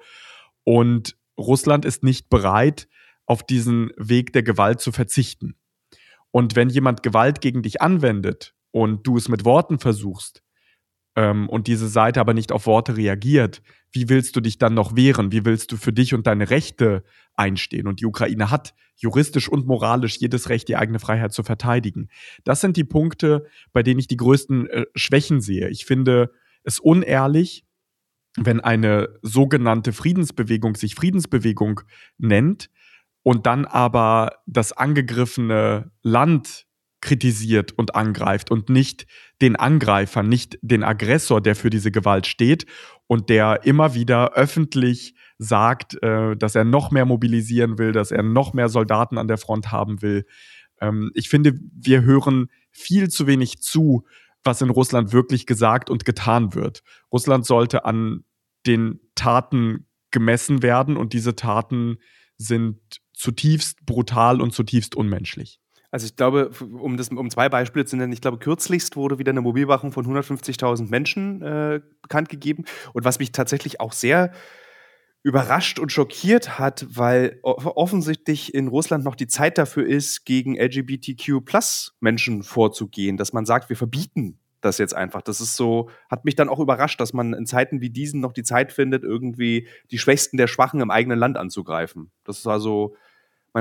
[0.65, 2.89] Und Russland ist nicht bereit,
[3.25, 5.55] auf diesen Weg der Gewalt zu verzichten.
[6.31, 10.43] Und wenn jemand Gewalt gegen dich anwendet und du es mit Worten versuchst,
[11.15, 14.95] ähm, und diese Seite aber nicht auf Worte reagiert, wie willst du dich dann noch
[14.95, 15.31] wehren?
[15.31, 17.87] Wie willst du für dich und deine Rechte einstehen?
[17.87, 22.09] Und die Ukraine hat juristisch und moralisch jedes Recht, die eigene Freiheit zu verteidigen.
[22.43, 25.69] Das sind die Punkte, bei denen ich die größten äh, Schwächen sehe.
[25.69, 26.31] Ich finde
[26.63, 27.65] es unehrlich,
[28.37, 31.81] wenn eine sogenannte Friedensbewegung sich Friedensbewegung
[32.17, 32.69] nennt
[33.23, 36.67] und dann aber das angegriffene Land
[37.05, 39.05] kritisiert und angreift und nicht
[39.39, 42.65] den Angreifer, nicht den Aggressor, der für diese Gewalt steht
[43.05, 48.23] und der immer wieder öffentlich sagt, äh, dass er noch mehr mobilisieren will, dass er
[48.23, 50.25] noch mehr Soldaten an der Front haben will.
[50.81, 54.05] Ähm, ich finde, wir hören viel zu wenig zu,
[54.43, 56.81] was in Russland wirklich gesagt und getan wird.
[57.11, 58.23] Russland sollte an
[58.65, 61.97] den Taten gemessen werden und diese Taten
[62.37, 62.79] sind
[63.13, 65.59] zutiefst brutal und zutiefst unmenschlich.
[65.95, 69.29] Also ich glaube, um, das, um zwei Beispiele zu nennen, ich glaube, kürzlichst wurde wieder
[69.29, 72.65] eine Mobilwachung von 150.000 Menschen äh, bekannt gegeben.
[72.91, 74.33] Und was mich tatsächlich auch sehr
[75.23, 82.43] überrascht und schockiert hat, weil offensichtlich in Russland noch die Zeit dafür ist, gegen LGBTQ-Plus-Menschen
[82.43, 85.21] vorzugehen, dass man sagt, wir verbieten das jetzt einfach.
[85.21, 88.33] Das ist so, hat mich dann auch überrascht, dass man in Zeiten wie diesen noch
[88.33, 92.11] die Zeit findet, irgendwie die Schwächsten der Schwachen im eigenen Land anzugreifen.
[92.25, 92.97] Das ist also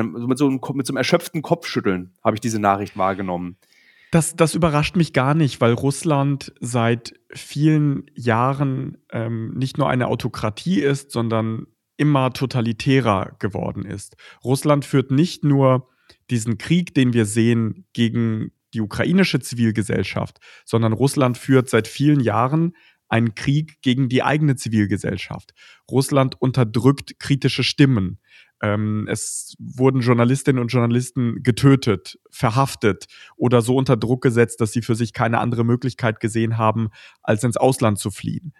[0.03, 3.57] mit so, einem, mit so einem erschöpften Kopfschütteln habe ich diese Nachricht wahrgenommen.
[4.11, 10.07] Das, das überrascht mich gar nicht, weil Russland seit vielen Jahren ähm, nicht nur eine
[10.07, 14.17] Autokratie ist, sondern immer totalitärer geworden ist.
[14.45, 15.89] Russland führt nicht nur
[16.31, 22.75] diesen Krieg, den wir sehen, gegen die ukrainische Zivilgesellschaft, sondern Russland führt seit vielen Jahren
[23.09, 25.55] einen Krieg gegen die eigene Zivilgesellschaft.
[25.91, 28.19] Russland unterdrückt kritische Stimmen.
[28.65, 34.81] Ähm, es wurden Journalistinnen und Journalisten getötet, verhaftet oder so unter Druck gesetzt, dass sie
[34.81, 36.89] für sich keine andere Möglichkeit gesehen haben,
[37.23, 38.55] als ins Ausland zu fliehen.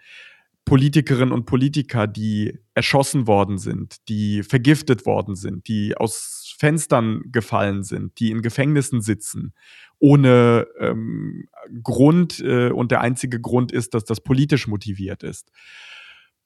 [0.63, 7.83] Politikerinnen und Politiker, die erschossen worden sind, die vergiftet worden sind, die aus Fenstern gefallen
[7.83, 9.53] sind, die in Gefängnissen sitzen,
[9.97, 11.47] ohne ähm,
[11.81, 15.51] Grund äh, und der einzige Grund ist, dass das politisch motiviert ist.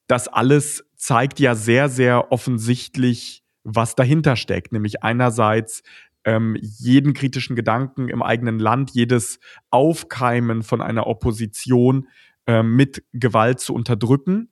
[0.06, 5.82] Das alles zeigt ja sehr, sehr offensichtlich, was dahinter steckt, nämlich einerseits
[6.24, 9.38] ähm, jeden kritischen Gedanken im eigenen Land, jedes
[9.70, 12.08] Aufkeimen von einer Opposition
[12.46, 14.50] äh, mit Gewalt zu unterdrücken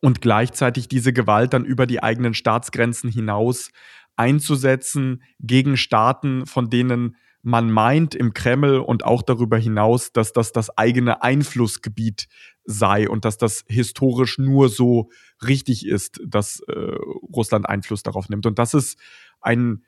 [0.00, 3.70] und gleichzeitig diese Gewalt dann über die eigenen Staatsgrenzen hinaus
[4.16, 10.52] einzusetzen gegen Staaten, von denen man meint im Kreml und auch darüber hinaus, dass das
[10.52, 12.26] das eigene Einflussgebiet
[12.64, 15.10] sei und dass das historisch nur so
[15.46, 18.46] richtig ist, dass äh, Russland Einfluss darauf nimmt.
[18.46, 18.98] Und das ist
[19.42, 19.84] ein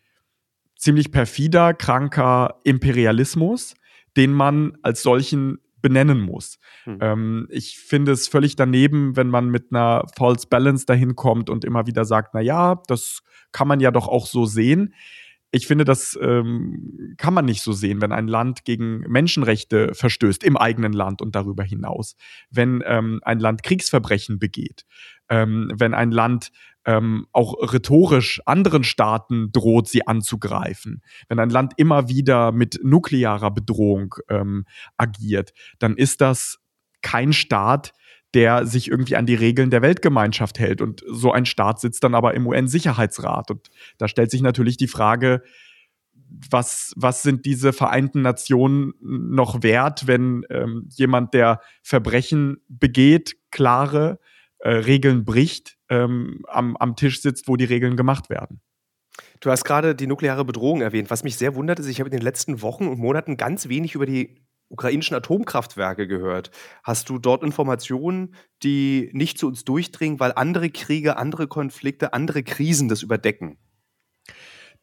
[0.76, 3.74] ziemlich perfider, kranker Imperialismus,
[4.18, 6.58] den man als solchen benennen muss.
[6.84, 6.98] Hm.
[7.00, 11.64] Ähm, ich finde es völlig daneben, wenn man mit einer False Balance dahin kommt und
[11.64, 14.92] immer wieder sagt, na ja, das kann man ja doch auch so sehen
[15.50, 20.44] ich finde, das ähm, kann man nicht so sehen, wenn ein Land gegen Menschenrechte verstößt
[20.44, 22.16] im eigenen Land und darüber hinaus,
[22.50, 24.84] wenn ähm, ein Land Kriegsverbrechen begeht,
[25.28, 26.50] ähm, wenn ein Land
[26.84, 33.50] ähm, auch rhetorisch anderen Staaten droht, sie anzugreifen, wenn ein Land immer wieder mit nuklearer
[33.50, 34.64] Bedrohung ähm,
[34.96, 36.58] agiert, dann ist das
[37.02, 37.92] kein Staat,
[38.36, 40.82] der sich irgendwie an die Regeln der Weltgemeinschaft hält.
[40.82, 43.50] Und so ein Staat sitzt dann aber im UN-Sicherheitsrat.
[43.50, 45.42] Und da stellt sich natürlich die Frage,
[46.50, 54.18] was, was sind diese Vereinten Nationen noch wert, wenn ähm, jemand, der Verbrechen begeht, klare
[54.58, 58.60] äh, Regeln bricht, ähm, am, am Tisch sitzt, wo die Regeln gemacht werden?
[59.40, 61.08] Du hast gerade die nukleare Bedrohung erwähnt.
[61.08, 63.94] Was mich sehr wundert, ist, ich habe in den letzten Wochen und Monaten ganz wenig
[63.94, 66.50] über die ukrainischen Atomkraftwerke gehört.
[66.82, 72.42] Hast du dort Informationen, die nicht zu uns durchdringen, weil andere Kriege, andere Konflikte, andere
[72.42, 73.58] Krisen das überdecken?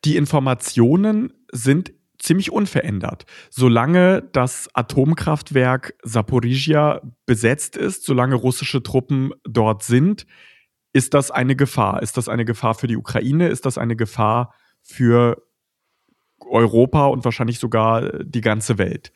[0.06, 3.26] Die Informationen sind ziemlich unverändert.
[3.50, 10.26] Solange das Atomkraftwerk Saporizhia besetzt ist, solange russische Truppen dort sind,
[10.93, 12.02] ist das eine Gefahr.
[12.02, 13.50] Ist das eine Gefahr für die Ukraine?
[13.50, 15.43] Ist das eine Gefahr für
[16.39, 19.12] Europa und wahrscheinlich sogar die ganze Welt?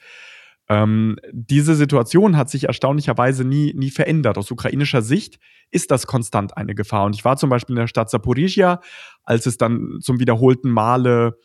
[0.70, 4.38] Ähm, diese Situation hat sich erstaunlicherweise nie, nie verändert.
[4.38, 5.40] Aus ukrainischer Sicht
[5.72, 7.06] ist das konstant eine Gefahr.
[7.06, 8.82] Und ich war zum Beispiel in der Stadt Saporizhia,
[9.24, 11.38] als es dann zum wiederholten Male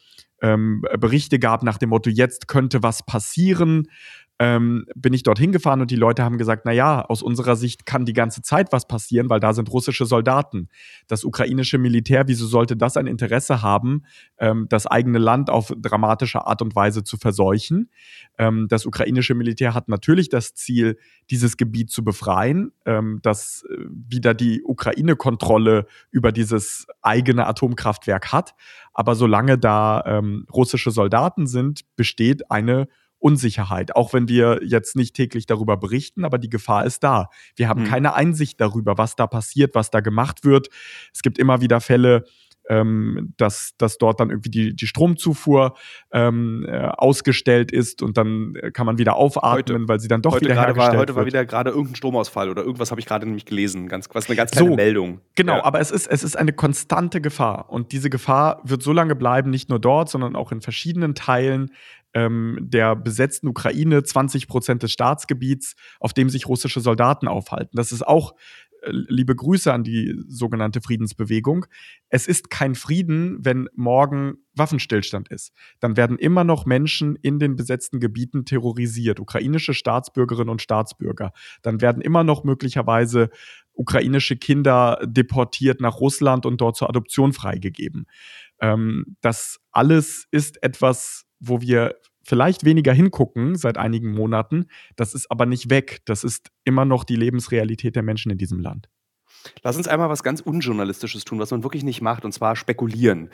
[0.42, 3.88] ähm, Berichte gab nach dem Motto, jetzt könnte was passieren
[4.42, 7.86] ähm, bin ich dorthin gefahren und die Leute haben gesagt, na ja, aus unserer Sicht
[7.86, 10.68] kann die ganze Zeit was passieren, weil da sind russische Soldaten.
[11.06, 14.02] Das ukrainische Militär, wieso sollte das ein Interesse haben,
[14.38, 17.88] ähm, das eigene Land auf dramatische Art und Weise zu verseuchen?
[18.36, 20.98] Ähm, das ukrainische Militär hat natürlich das Ziel,
[21.30, 28.32] dieses Gebiet zu befreien, ähm, dass äh, wieder die Ukraine Kontrolle über dieses eigene Atomkraftwerk
[28.32, 28.56] hat.
[28.92, 32.88] Aber solange da ähm, russische Soldaten sind, besteht eine
[33.22, 37.28] Unsicherheit, auch wenn wir jetzt nicht täglich darüber berichten, aber die Gefahr ist da.
[37.56, 37.88] Wir haben mhm.
[37.88, 40.68] keine Einsicht darüber, was da passiert, was da gemacht wird.
[41.12, 42.24] Es gibt immer wieder Fälle,
[42.68, 45.74] ähm, dass, dass dort dann irgendwie die, die Stromzufuhr
[46.12, 50.40] ähm, äh, ausgestellt ist und dann kann man wieder aufatmen, heute, weil sie dann doch
[50.40, 53.46] wieder hergestellt war, Heute war wieder gerade irgendein Stromausfall oder irgendwas habe ich gerade nämlich
[53.46, 53.88] gelesen.
[53.88, 55.20] Ganz, was eine ganz kleine so, Meldung.
[55.34, 55.64] Genau, ja.
[55.64, 59.50] aber es ist, es ist eine konstante Gefahr und diese Gefahr wird so lange bleiben,
[59.50, 61.72] nicht nur dort, sondern auch in verschiedenen Teilen
[62.14, 67.76] ähm, der besetzten Ukraine 20 Prozent des Staatsgebiets, auf dem sich russische Soldaten aufhalten.
[67.76, 68.34] Das ist auch
[68.82, 71.66] äh, liebe Grüße an die sogenannte Friedensbewegung.
[72.08, 75.52] Es ist kein Frieden, wenn morgen Waffenstillstand ist.
[75.80, 81.32] Dann werden immer noch Menschen in den besetzten Gebieten terrorisiert, ukrainische Staatsbürgerinnen und Staatsbürger.
[81.62, 83.30] Dann werden immer noch möglicherweise
[83.74, 88.06] ukrainische Kinder deportiert nach Russland und dort zur Adoption freigegeben.
[88.60, 94.66] Ähm, das alles ist etwas, wo wir vielleicht weniger hingucken seit einigen Monaten.
[94.96, 96.00] Das ist aber nicht weg.
[96.04, 98.88] Das ist immer noch die Lebensrealität der Menschen in diesem Land.
[99.62, 103.30] Lass uns einmal was ganz Unjournalistisches tun, was man wirklich nicht macht, und zwar spekulieren.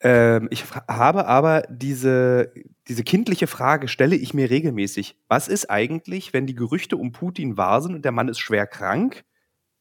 [0.00, 2.52] Ähm, ich habe aber diese,
[2.88, 5.16] diese kindliche Frage, stelle ich mir regelmäßig.
[5.28, 8.66] Was ist eigentlich, wenn die Gerüchte um Putin wahr sind und der Mann ist schwer
[8.66, 9.24] krank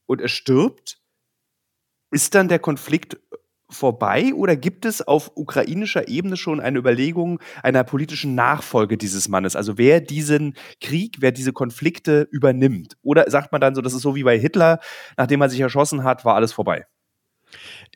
[0.06, 1.00] und er stirbt?
[2.12, 3.18] Ist dann der Konflikt
[3.70, 9.56] vorbei oder gibt es auf ukrainischer Ebene schon eine Überlegung einer politischen Nachfolge dieses Mannes?
[9.56, 12.98] Also wer diesen Krieg, wer diese Konflikte übernimmt?
[13.02, 14.80] Oder sagt man dann so, das ist so wie bei Hitler,
[15.18, 16.86] nachdem er sich erschossen hat, war alles vorbei?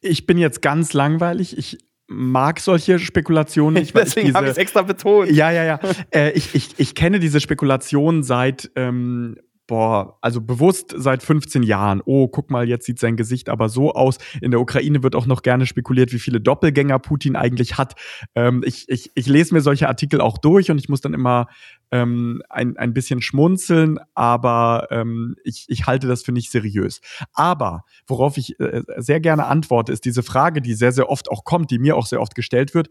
[0.01, 1.57] Ich bin jetzt ganz langweilig.
[1.57, 1.77] Ich
[2.07, 3.95] mag solche Spekulationen nicht.
[3.95, 5.31] Deswegen habe ich es extra betont.
[5.31, 5.79] Ja, ja, ja.
[6.11, 9.37] äh, ich, ich, ich kenne diese Spekulationen seit ähm,
[9.69, 13.93] boah, also bewusst seit 15 Jahren, oh, guck mal, jetzt sieht sein Gesicht aber so
[13.93, 14.17] aus.
[14.41, 17.93] In der Ukraine wird auch noch gerne spekuliert, wie viele Doppelgänger Putin eigentlich hat.
[18.33, 21.47] Ähm, ich, ich, ich lese mir solche Artikel auch durch und ich muss dann immer
[21.91, 26.99] ähm, ein, ein bisschen schmunzeln, aber ähm, ich, ich halte das für nicht seriös.
[27.33, 31.43] Aber worauf ich äh, sehr gerne antworte, ist diese Frage, die sehr, sehr oft auch
[31.43, 32.89] kommt, die mir auch sehr oft gestellt wird.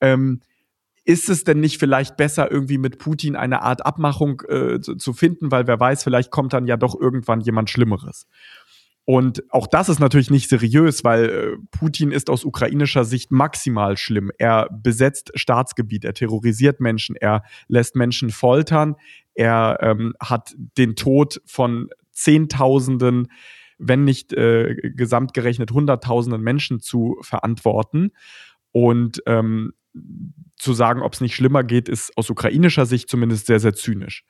[0.00, 0.40] Ähm,
[1.08, 5.14] ist es denn nicht vielleicht besser, irgendwie mit Putin eine Art Abmachung äh, zu, zu,
[5.14, 8.26] finden, weil wer weiß, vielleicht kommt dann ja doch irgendwann jemand Schlimmeres.
[9.06, 13.96] Und auch das ist natürlich nicht seriös, weil äh, Putin ist aus ukrainischer Sicht maximal
[13.96, 14.30] schlimm.
[14.36, 18.94] Er besetzt Staatsgebiet, er terrorisiert Menschen, er lässt Menschen foltern,
[19.32, 23.28] er ähm, hat den Tod von Zehntausenden,
[23.78, 28.10] wenn nicht äh, gesamt Hunderttausenden Menschen zu verantworten.
[28.72, 29.72] Und ähm,
[30.56, 34.24] zu sagen, ob es nicht schlimmer geht, ist aus ukrainischer Sicht zumindest sehr, sehr zynisch.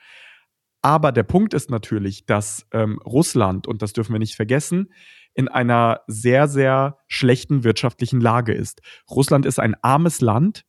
[0.82, 4.92] Aber der Punkt ist natürlich, dass ähm, Russland, und das dürfen wir nicht vergessen,
[5.34, 8.80] in einer sehr, sehr schlechten wirtschaftlichen Lage ist.
[9.10, 10.64] Russland ist ein armes Land.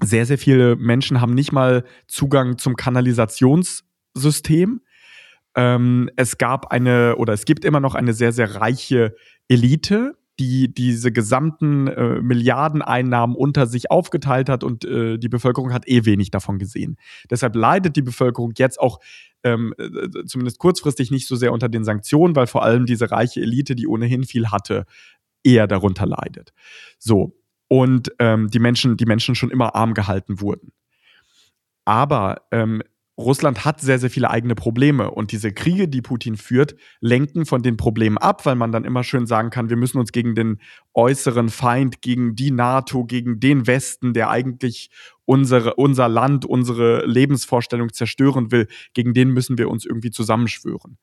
[0.00, 4.80] Sehr, sehr viele Menschen haben nicht mal Zugang zum Kanalisationssystem.
[5.56, 9.14] Ähm, es gab eine oder es gibt immer noch eine sehr, sehr reiche
[9.48, 15.86] Elite, die diese gesamten äh, Milliardeneinnahmen unter sich aufgeteilt hat und äh, die Bevölkerung hat
[15.88, 16.96] eh wenig davon gesehen.
[17.30, 18.98] Deshalb leidet die Bevölkerung jetzt auch
[19.44, 23.40] ähm, äh, zumindest kurzfristig nicht so sehr unter den Sanktionen, weil vor allem diese reiche
[23.40, 24.86] Elite, die ohnehin viel hatte,
[25.44, 26.52] eher darunter leidet.
[26.98, 27.36] So.
[27.68, 30.72] Und ähm, die Menschen, die Menschen schon immer arm gehalten wurden.
[31.84, 32.82] Aber ähm,
[33.16, 37.62] Russland hat sehr, sehr viele eigene Probleme und diese Kriege, die Putin führt, lenken von
[37.62, 40.60] den Problemen ab, weil man dann immer schön sagen kann, wir müssen uns gegen den
[40.94, 44.90] äußeren Feind, gegen die NATO, gegen den Westen, der eigentlich
[45.26, 50.98] unsere, unser Land, unsere Lebensvorstellung zerstören will, gegen den müssen wir uns irgendwie zusammenschwören.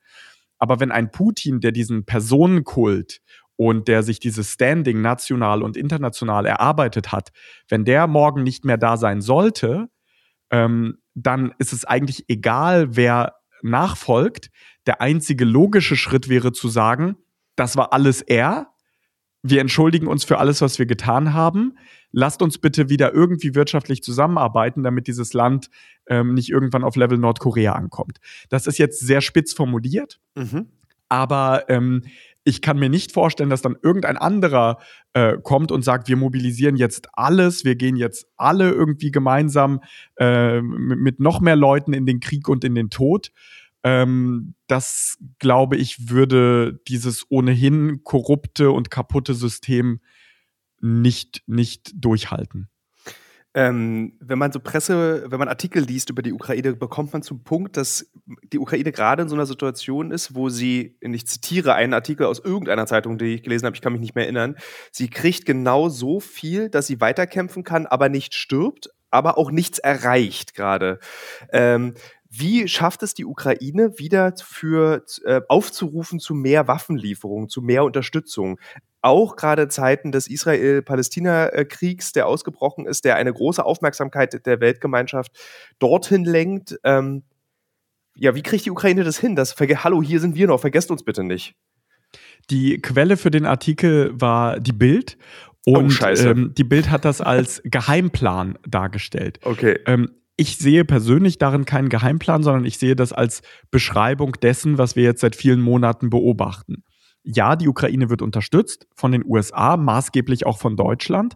[0.58, 3.22] Aber wenn ein Putin, der diesen Personenkult
[3.56, 7.30] und der sich dieses Standing national und international erarbeitet hat,
[7.70, 9.88] wenn der morgen nicht mehr da sein sollte,
[10.52, 14.50] ähm, dann ist es eigentlich egal, wer nachfolgt.
[14.86, 17.16] Der einzige logische Schritt wäre zu sagen,
[17.56, 18.68] das war alles er.
[19.44, 21.78] Wir entschuldigen uns für alles, was wir getan haben.
[22.12, 25.70] Lasst uns bitte wieder irgendwie wirtschaftlich zusammenarbeiten, damit dieses Land
[26.08, 28.20] ähm, nicht irgendwann auf Level Nordkorea ankommt.
[28.50, 30.68] Das ist jetzt sehr spitz formuliert, mhm.
[31.10, 32.04] aber ähm,
[32.44, 34.80] ich kann mir nicht vorstellen, dass dann irgendein anderer
[35.14, 39.82] äh, kommt und sagt, wir mobilisieren jetzt alles, wir gehen jetzt alle irgendwie gemeinsam
[40.18, 43.32] äh, mit, noch mehr Leuten in den Krieg und in den Tod.
[43.84, 50.00] Ähm, das, glaube ich, würde dieses ohnehin korrupte und kaputte System
[50.80, 52.70] nicht, nicht durchhalten.
[53.54, 57.44] Ähm, wenn man so Presse, wenn man Artikel liest über die Ukraine, bekommt man zum
[57.44, 58.10] Punkt, dass
[58.44, 62.40] die Ukraine gerade in so einer Situation ist, wo sie, ich zitiere einen Artikel aus
[62.40, 64.56] irgendeiner Zeitung, die ich gelesen habe, ich kann mich nicht mehr erinnern,
[64.92, 69.80] sie kriegt genau so viel, dass sie weiterkämpfen kann, aber nicht stirbt, aber auch nichts
[69.80, 71.00] erreicht gerade.
[71.52, 71.96] Ähm,
[72.30, 78.58] wie schafft es die Ukraine wieder für äh, aufzurufen zu mehr Waffenlieferungen, zu mehr Unterstützung?
[79.02, 85.32] Auch gerade Zeiten des Israel-Palästina-Kriegs, der ausgebrochen ist, der eine große Aufmerksamkeit der Weltgemeinschaft
[85.80, 86.80] dorthin lenkt.
[86.84, 87.24] Ähm,
[88.16, 89.36] ja, wie kriegt die Ukraine das hin?
[89.36, 91.56] Das Hallo, hier sind wir noch, vergesst uns bitte nicht.
[92.50, 95.18] Die Quelle für den Artikel war die Bild
[95.66, 99.40] oh, und oh, ähm, die Bild hat das als Geheimplan dargestellt.
[99.44, 99.80] Okay.
[99.86, 104.96] Ähm, ich sehe persönlich darin keinen Geheimplan, sondern ich sehe das als Beschreibung dessen, was
[104.96, 106.84] wir jetzt seit vielen Monaten beobachten.
[107.24, 111.36] Ja, die Ukraine wird unterstützt von den USA, maßgeblich auch von Deutschland,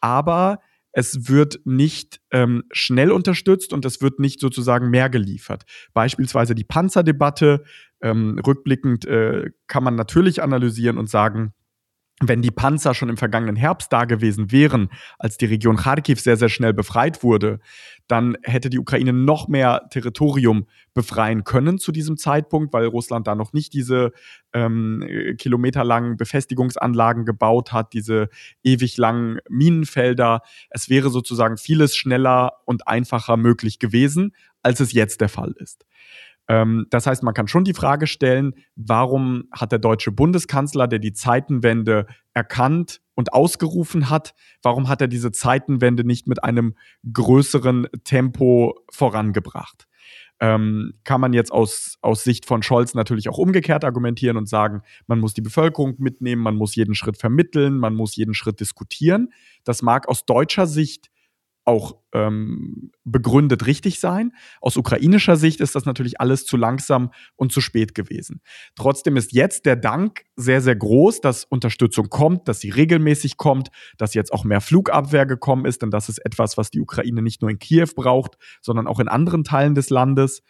[0.00, 0.60] aber
[0.92, 5.64] es wird nicht ähm, schnell unterstützt und es wird nicht sozusagen mehr geliefert.
[5.94, 7.64] Beispielsweise die Panzerdebatte.
[8.02, 11.52] Ähm, rückblickend äh, kann man natürlich analysieren und sagen,
[12.22, 16.36] wenn die Panzer schon im vergangenen Herbst da gewesen wären, als die Region Kharkiv sehr,
[16.36, 17.60] sehr schnell befreit wurde,
[18.08, 23.34] dann hätte die Ukraine noch mehr Territorium befreien können zu diesem Zeitpunkt, weil Russland da
[23.34, 24.12] noch nicht diese
[24.52, 25.02] ähm,
[25.38, 28.28] kilometerlangen Befestigungsanlagen gebaut hat, diese
[28.62, 30.42] ewig langen Minenfelder.
[30.68, 35.86] Es wäre sozusagen vieles schneller und einfacher möglich gewesen, als es jetzt der Fall ist.
[36.50, 40.98] Ähm, das heißt, man kann schon die Frage stellen, warum hat der deutsche Bundeskanzler, der
[40.98, 46.74] die Zeitenwende erkannt und ausgerufen hat, warum hat er diese Zeitenwende nicht mit einem
[47.12, 49.86] größeren Tempo vorangebracht?
[50.40, 54.82] ähm, kann man jetzt aus, aus Sicht von Scholz natürlich auch umgekehrt argumentieren und sagen,
[55.06, 59.32] man muss die Bevölkerung mitnehmen, man muss jeden Schritt vermitteln, man muss jeden Schritt diskutieren.
[59.64, 61.10] Das mag aus deutscher Sicht
[61.70, 64.32] auch ähm, begründet richtig sein.
[64.60, 68.42] Aus ukrainischer Sicht ist das natürlich alles zu langsam und zu spät gewesen.
[68.74, 73.68] Trotzdem ist jetzt der Dank sehr, sehr groß, dass Unterstützung kommt, dass sie regelmäßig kommt,
[73.98, 77.40] dass jetzt auch mehr Flugabwehr gekommen ist, denn das ist etwas, was die Ukraine nicht
[77.40, 80.42] nur in Kiew braucht, sondern auch in anderen Teilen des Landes.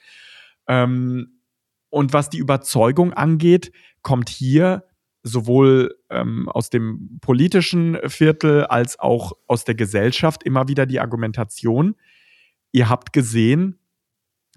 [0.66, 1.42] Ähm,
[1.90, 4.84] und was die Überzeugung angeht, kommt hier
[5.22, 11.94] sowohl ähm, aus dem politischen Viertel als auch aus der Gesellschaft immer wieder die Argumentation,
[12.72, 13.78] ihr habt gesehen,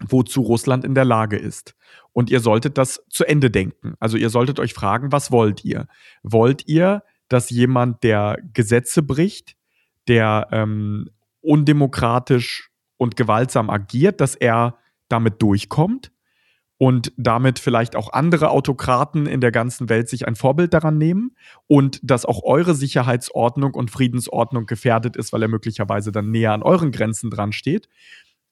[0.02, 1.76] wozu Russland in der Lage ist.
[2.14, 3.96] Und ihr solltet das zu Ende denken.
[4.00, 5.88] Also ihr solltet euch fragen, was wollt ihr?
[6.24, 9.56] Wollt ihr, dass jemand, der Gesetze bricht,
[10.08, 11.10] der ähm,
[11.42, 14.78] undemokratisch und gewaltsam agiert, dass er
[15.10, 16.12] damit durchkommt?
[16.84, 21.34] Und damit vielleicht auch andere Autokraten in der ganzen Welt sich ein Vorbild daran nehmen
[21.66, 26.62] und dass auch eure Sicherheitsordnung und Friedensordnung gefährdet ist, weil er möglicherweise dann näher an
[26.62, 27.88] euren Grenzen dran steht?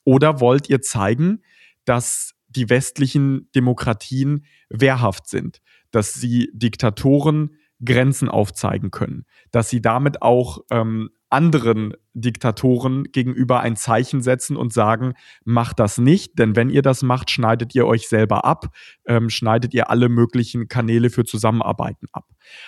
[0.05, 1.41] Oder wollt ihr zeigen,
[1.83, 5.59] dass die westlichen Demokratien wehrhaft sind,
[5.91, 13.75] dass sie Diktatoren Grenzen aufzeigen können, dass sie damit auch ähm, anderen Diktatoren gegenüber ein
[13.75, 15.13] Zeichen setzen und sagen,
[15.43, 18.67] macht das nicht, denn wenn ihr das macht, schneidet ihr euch selber ab,
[19.05, 22.27] ähm, schneidet ihr alle möglichen Kanäle für Zusammenarbeiten ab.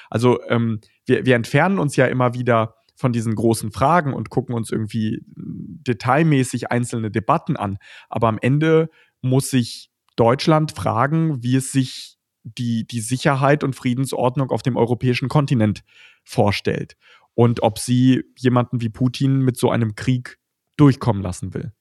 [0.10, 4.56] Also ähm, wir, wir entfernen uns ja immer wieder von diesen großen Fragen und gucken
[4.56, 7.78] uns irgendwie detailmäßig einzelne Debatten an.
[8.08, 8.90] Aber am Ende
[9.22, 15.28] muss sich Deutschland fragen, wie es sich die, die Sicherheit und Friedensordnung auf dem europäischen
[15.28, 15.84] Kontinent
[16.24, 16.96] vorstellt
[17.36, 20.38] und ob sie jemanden wie Putin mit so einem Krieg
[20.78, 21.72] durchkommen lassen will.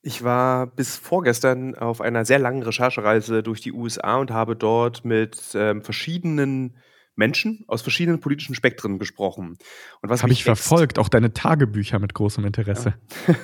[0.00, 5.04] Ich war bis vorgestern auf einer sehr langen Recherchereise durch die USA und habe dort
[5.04, 6.76] mit ähm, verschiedenen
[7.18, 9.58] Menschen aus verschiedenen politischen Spektren gesprochen.
[10.00, 12.94] Und was habe ich verfolgt, auch deine Tagebücher mit großem Interesse.
[13.26, 13.34] Ja.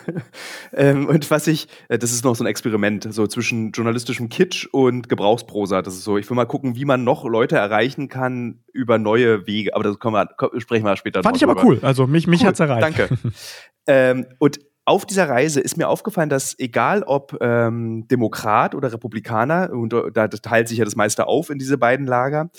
[0.72, 4.66] ähm, und was ich, äh, das ist noch so ein Experiment, so zwischen journalistischem Kitsch
[4.70, 5.82] und Gebrauchsprosa.
[5.82, 9.46] Das ist so, ich will mal gucken, wie man noch Leute erreichen kann über neue
[9.46, 9.74] Wege.
[9.74, 10.28] Aber das können wir,
[10.60, 11.80] sprechen wir später Fand ich aber cool.
[11.82, 12.98] Also mich, mich cool, hat's erreicht.
[12.98, 13.18] Danke.
[13.86, 19.70] ähm, und auf dieser Reise ist mir aufgefallen, dass egal ob ähm, Demokrat oder Republikaner,
[19.72, 22.50] und da teilt sich ja das meiste auf in diese beiden Lager,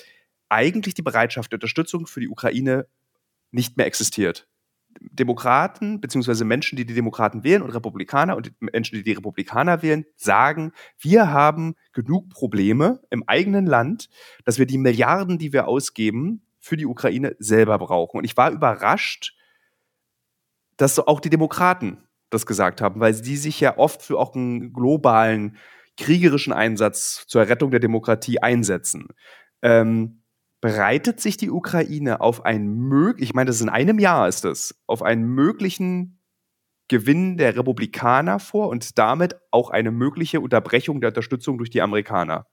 [0.49, 2.87] eigentlich die Bereitschaft der Unterstützung für die Ukraine
[3.51, 4.47] nicht mehr existiert.
[5.01, 10.05] Demokraten beziehungsweise Menschen, die die Demokraten wählen und Republikaner und Menschen, die die Republikaner wählen,
[10.15, 14.09] sagen, wir haben genug Probleme im eigenen Land,
[14.45, 18.17] dass wir die Milliarden, die wir ausgeben, für die Ukraine selber brauchen.
[18.17, 19.35] Und ich war überrascht,
[20.77, 24.73] dass auch die Demokraten das gesagt haben, weil sie sich ja oft für auch einen
[24.73, 25.57] globalen
[25.97, 29.07] kriegerischen Einsatz zur Rettung der Demokratie einsetzen.
[29.61, 30.21] Ähm,
[30.62, 34.45] bereitet sich die Ukraine auf einen möglichen, ich meine, das ist in einem Jahr ist
[34.45, 36.20] es, auf einen möglichen
[36.88, 42.45] Gewinn der Republikaner vor und damit auch eine mögliche Unterbrechung der Unterstützung durch die Amerikaner.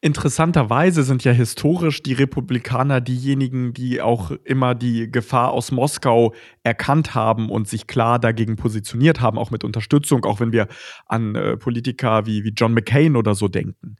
[0.00, 7.14] Interessanterweise sind ja historisch die Republikaner diejenigen, die auch immer die Gefahr aus Moskau erkannt
[7.14, 10.68] haben und sich klar dagegen positioniert haben, auch mit Unterstützung, auch wenn wir
[11.06, 13.96] an äh, Politiker wie, wie John McCain oder so denken.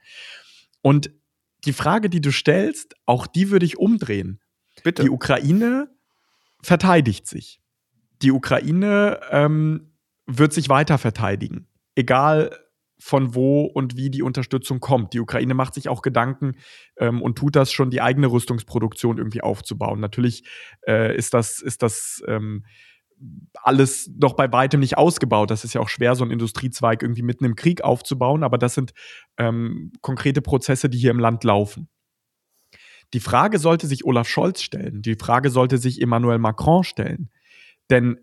[0.83, 1.11] Und
[1.65, 4.41] die Frage, die du stellst, auch die würde ich umdrehen.
[4.83, 5.03] Bitte.
[5.03, 5.89] Die Ukraine
[6.63, 7.61] verteidigt sich.
[8.23, 9.93] Die Ukraine ähm,
[10.27, 11.69] wird sich weiter verteidigen.
[11.95, 12.51] Egal
[12.99, 15.13] von wo und wie die Unterstützung kommt.
[15.13, 16.53] Die Ukraine macht sich auch Gedanken
[16.97, 19.99] ähm, und tut das schon, die eigene Rüstungsproduktion irgendwie aufzubauen.
[19.99, 20.45] Natürlich
[20.87, 22.65] äh, ist das, ist das ähm,
[23.55, 25.51] alles noch bei weitem nicht ausgebaut.
[25.51, 28.75] Das ist ja auch schwer, so einen Industriezweig irgendwie mitten im Krieg aufzubauen, aber das
[28.75, 28.93] sind
[29.39, 31.89] ähm, konkrete Prozesse, die hier im Land laufen.
[33.15, 37.31] Die Frage sollte sich Olaf Scholz stellen, die Frage sollte sich Emmanuel Macron stellen.
[37.91, 38.19] Denn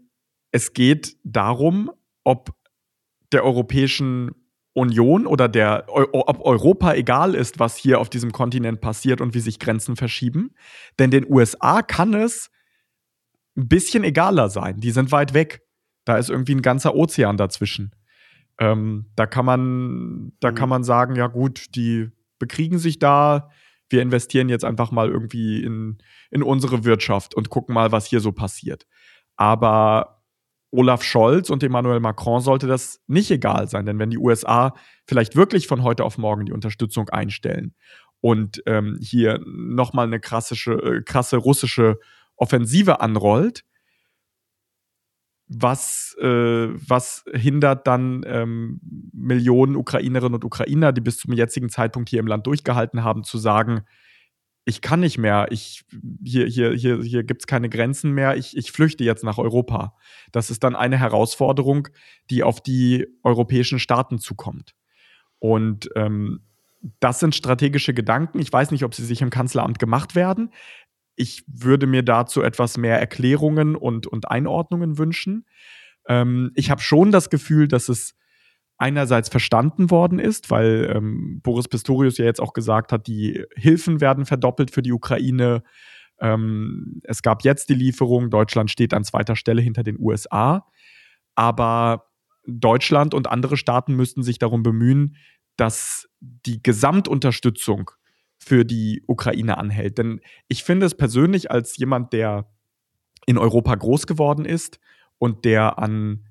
[0.51, 1.91] es geht darum,
[2.23, 2.55] ob
[3.31, 4.31] der Europäischen
[4.73, 9.39] Union oder der, ob Europa egal ist, was hier auf diesem Kontinent passiert und wie
[9.39, 10.55] sich Grenzen verschieben.
[10.97, 12.49] Denn den USA kann es
[13.59, 14.79] ein bisschen egaler sein.
[14.79, 15.61] Die sind weit weg.
[16.05, 17.93] Da ist irgendwie ein ganzer Ozean dazwischen.
[18.59, 20.55] Ähm, da kann man, da mhm.
[20.55, 23.49] kann man sagen, ja gut, die bekriegen sich da.
[23.89, 25.97] Wir investieren jetzt einfach mal irgendwie in,
[26.29, 28.85] in unsere Wirtschaft und gucken mal, was hier so passiert.
[29.35, 30.21] Aber
[30.71, 34.75] Olaf Scholz und Emmanuel Macron sollte das nicht egal sein, denn wenn die USA
[35.07, 37.73] vielleicht wirklich von heute auf morgen die Unterstützung einstellen
[38.21, 41.99] und ähm, hier nochmal eine krasse, äh, krasse russische
[42.39, 43.63] Offensive anrollt,
[45.47, 46.25] was, äh,
[46.69, 48.79] was hindert dann ähm,
[49.13, 53.37] Millionen Ukrainerinnen und Ukrainer, die bis zum jetzigen Zeitpunkt hier im Land durchgehalten haben, zu
[53.37, 53.81] sagen,
[54.65, 55.83] ich kann nicht mehr, ich,
[56.23, 59.95] hier, hier, hier, hier gibt es keine Grenzen mehr, ich, ich flüchte jetzt nach Europa.
[60.31, 61.87] Das ist dann eine Herausforderung,
[62.29, 64.75] die auf die europäischen Staaten zukommt.
[65.39, 66.41] Und ähm,
[66.99, 68.39] das sind strategische Gedanken.
[68.39, 70.51] Ich weiß nicht, ob sie sich im Kanzleramt gemacht werden.
[71.21, 75.45] Ich würde mir dazu etwas mehr Erklärungen und, und Einordnungen wünschen.
[76.07, 78.15] Ähm, ich habe schon das Gefühl, dass es
[78.77, 83.99] einerseits verstanden worden ist, weil ähm, Boris Pistorius ja jetzt auch gesagt hat, die Hilfen
[83.99, 85.61] werden verdoppelt für die Ukraine.
[86.21, 90.65] Ähm, es gab jetzt die Lieferung, Deutschland steht an zweiter Stelle hinter den USA.
[91.35, 92.05] Aber
[92.47, 95.17] Deutschland und andere Staaten müssten sich darum bemühen,
[95.57, 97.91] dass die Gesamtunterstützung
[98.39, 99.97] für die Ukraine anhält.
[99.97, 102.49] Denn ich finde es persönlich als jemand, der
[103.25, 104.79] in Europa groß geworden ist
[105.17, 106.25] und der an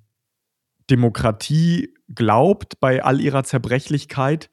[0.91, 4.51] Demokratie glaubt bei all ihrer Zerbrechlichkeit,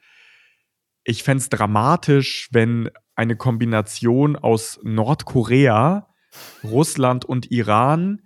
[1.06, 6.14] ich fände es dramatisch, wenn eine Kombination aus Nordkorea,
[6.64, 8.22] Russland und Iran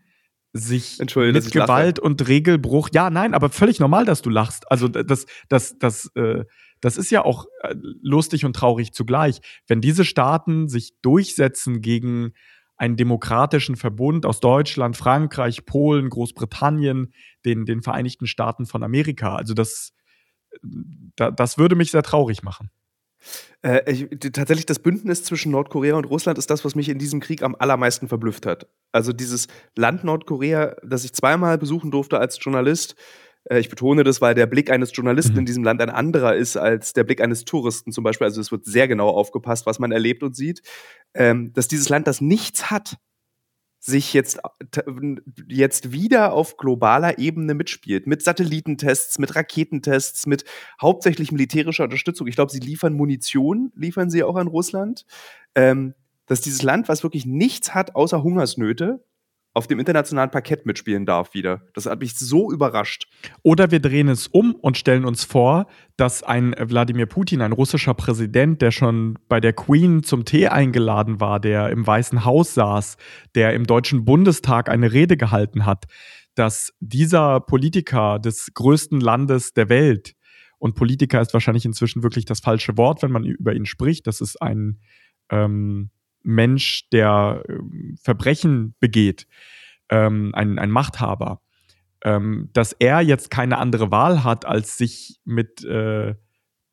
[0.53, 2.89] sich mit Gewalt und Regelbruch.
[2.91, 4.71] Ja, nein, aber völlig normal, dass du lachst.
[4.71, 6.45] Also das, das, das, äh,
[6.81, 9.41] das ist ja auch äh, lustig und traurig zugleich.
[9.67, 12.33] Wenn diese Staaten sich durchsetzen gegen
[12.77, 17.13] einen demokratischen Verbund aus Deutschland, Frankreich, Polen, Großbritannien,
[17.45, 19.35] den, den Vereinigten Staaten von Amerika.
[19.35, 19.91] Also das,
[21.17, 22.71] da, das würde mich sehr traurig machen.
[23.61, 27.19] Äh, ich, tatsächlich, das Bündnis zwischen Nordkorea und Russland ist das, was mich in diesem
[27.19, 28.67] Krieg am allermeisten verblüfft hat.
[28.93, 32.95] Also dieses Land Nordkorea, das ich zweimal besuchen durfte als Journalist.
[33.45, 35.39] Äh, ich betone das, weil der Blick eines Journalisten mhm.
[35.39, 38.25] in diesem Land ein anderer ist als der Blick eines Touristen zum Beispiel.
[38.25, 40.61] Also es wird sehr genau aufgepasst, was man erlebt und sieht.
[41.13, 42.97] Ähm, dass dieses Land, das nichts hat,
[43.81, 44.39] sich jetzt,
[45.47, 48.07] jetzt wieder auf globaler Ebene mitspielt.
[48.07, 50.43] Mit Satellitentests, mit Raketentests, mit
[50.81, 52.27] hauptsächlich militärischer Unterstützung.
[52.27, 55.05] Ich glaube, sie liefern Munition, liefern sie auch an Russland.
[55.55, 55.93] Ähm,
[56.25, 59.03] dass dieses Land, was wirklich nichts hat außer Hungersnöte,
[59.53, 61.63] auf dem internationalen Parkett mitspielen darf wieder.
[61.73, 63.07] Das hat mich so überrascht.
[63.41, 67.93] Oder wir drehen es um und stellen uns vor, dass ein Wladimir Putin, ein russischer
[67.93, 72.97] Präsident, der schon bei der Queen zum Tee eingeladen war, der im Weißen Haus saß,
[73.35, 75.85] der im Deutschen Bundestag eine Rede gehalten hat,
[76.35, 80.15] dass dieser Politiker des größten Landes der Welt,
[80.59, 84.21] und Politiker ist wahrscheinlich inzwischen wirklich das falsche Wort, wenn man über ihn spricht, das
[84.21, 84.79] ist ein
[85.29, 85.89] ähm,
[86.23, 89.27] Mensch, der ähm, Verbrechen begeht,
[89.89, 91.41] ähm, ein, ein Machthaber,
[92.03, 96.15] ähm, dass er jetzt keine andere Wahl hat, als sich mit äh,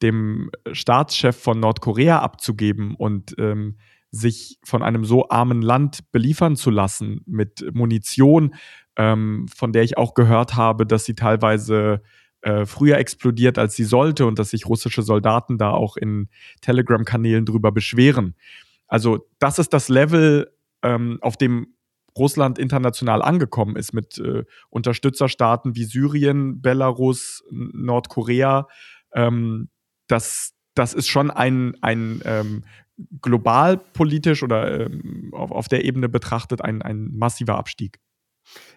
[0.03, 3.79] dem Staatschef von Nordkorea abzugeben und ähm,
[4.11, 8.55] sich von einem so armen Land beliefern zu lassen mit Munition,
[8.97, 12.03] ähm, von der ich auch gehört habe, dass sie teilweise
[12.43, 16.29] äh, früher explodiert, als sie sollte und dass sich russische Soldaten da auch in
[16.61, 18.35] Telegram-Kanälen drüber beschweren.
[18.87, 21.77] Also das ist das Level, ähm, auf dem
[22.17, 28.69] Russland international angekommen ist mit äh, Unterstützerstaaten wie Syrien, Belarus, Nordkorea.
[29.13, 29.69] Ähm,
[30.09, 32.65] das, das ist schon ein, ein ähm,
[33.21, 38.01] global politisch oder ähm, auf, auf der Ebene betrachtet ein, ein massiver Abstieg.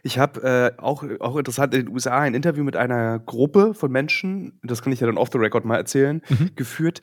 [0.02, 3.92] Ich habe äh, auch, auch interessant in den USA ein Interview mit einer Gruppe von
[3.92, 6.52] Menschen, das kann ich ja dann off the record mal erzählen, mhm.
[6.56, 7.02] geführt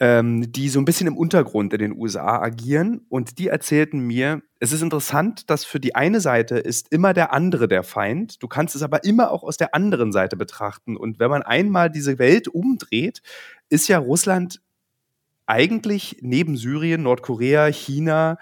[0.00, 3.06] ähm, die so ein bisschen im Untergrund in den USA agieren.
[3.08, 7.32] Und die erzählten mir, es ist interessant, dass für die eine Seite ist immer der
[7.32, 8.42] andere der Feind.
[8.42, 10.96] Du kannst es aber immer auch aus der anderen Seite betrachten.
[10.96, 13.22] Und wenn man einmal diese Welt umdreht,
[13.68, 14.60] ist ja Russland
[15.46, 18.38] eigentlich neben Syrien, Nordkorea, China,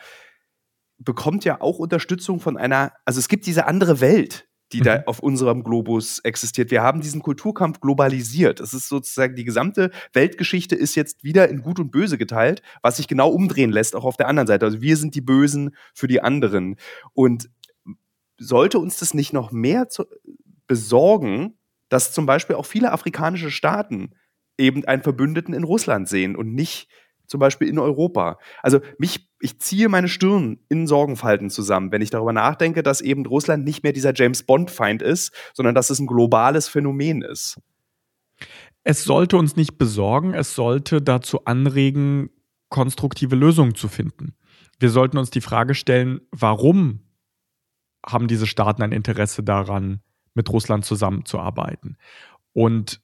[0.99, 4.85] bekommt ja auch Unterstützung von einer, also es gibt diese andere Welt, die mhm.
[4.85, 6.71] da auf unserem Globus existiert.
[6.71, 8.61] Wir haben diesen Kulturkampf globalisiert.
[8.61, 12.97] Es ist sozusagen die gesamte Weltgeschichte ist jetzt wieder in Gut und Böse geteilt, was
[12.97, 14.65] sich genau umdrehen lässt, auch auf der anderen Seite.
[14.65, 16.77] Also wir sind die Bösen für die anderen.
[17.13, 17.51] Und
[18.39, 20.05] sollte uns das nicht noch mehr zu,
[20.67, 21.59] besorgen,
[21.89, 24.15] dass zum Beispiel auch viele afrikanische Staaten
[24.59, 26.89] eben einen Verbündeten in Russland sehen und nicht
[27.33, 28.39] zum Beispiel in Europa.
[28.63, 33.25] Also mich, ich ziehe meine Stirn in Sorgenfalten zusammen, wenn ich darüber nachdenke, dass eben
[33.25, 37.59] Russland nicht mehr dieser James Bond-Feind ist, sondern dass es ein globales Phänomen ist.
[38.85, 42.29] Es sollte uns nicht besorgen, es sollte dazu anregen,
[42.69, 44.35] konstruktive Lösungen zu finden.
[44.79, 47.01] Wir sollten uns die Frage stellen, warum
[48.05, 50.03] haben diese Staaten ein Interesse daran,
[50.35, 51.97] mit Russland zusammenzuarbeiten?
[52.53, 53.01] Und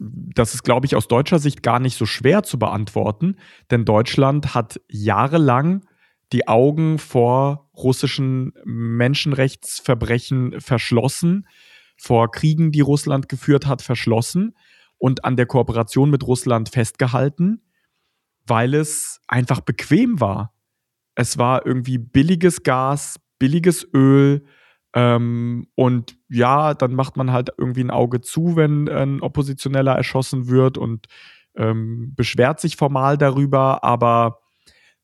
[0.00, 3.36] das ist, glaube ich, aus deutscher Sicht gar nicht so schwer zu beantworten,
[3.70, 5.84] denn Deutschland hat jahrelang
[6.32, 11.46] die Augen vor russischen Menschenrechtsverbrechen verschlossen,
[11.96, 14.56] vor Kriegen, die Russland geführt hat, verschlossen
[14.96, 17.62] und an der Kooperation mit Russland festgehalten,
[18.46, 20.54] weil es einfach bequem war.
[21.14, 24.46] Es war irgendwie billiges Gas, billiges Öl,
[24.94, 30.48] ähm, und ja, dann macht man halt irgendwie ein Auge zu, wenn ein Oppositioneller erschossen
[30.48, 31.06] wird und
[31.56, 34.40] ähm, beschwert sich formal darüber, aber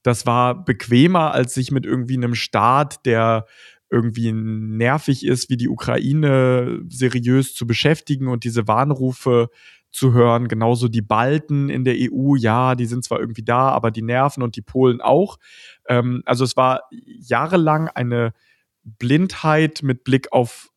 [0.03, 3.47] das war bequemer, als sich mit irgendwie einem Staat, der
[3.91, 9.49] irgendwie nervig ist, wie die Ukraine seriös zu beschäftigen und diese Warnrufe
[9.91, 10.49] zu hören.
[10.49, 14.43] Genauso die Balten in der EU, ja, die sind zwar irgendwie da, aber die nerven
[14.43, 15.39] und die Polen auch.
[15.89, 18.33] Ähm, also es war jahrelang eine
[18.87, 20.71] Blindheit mit Blick auf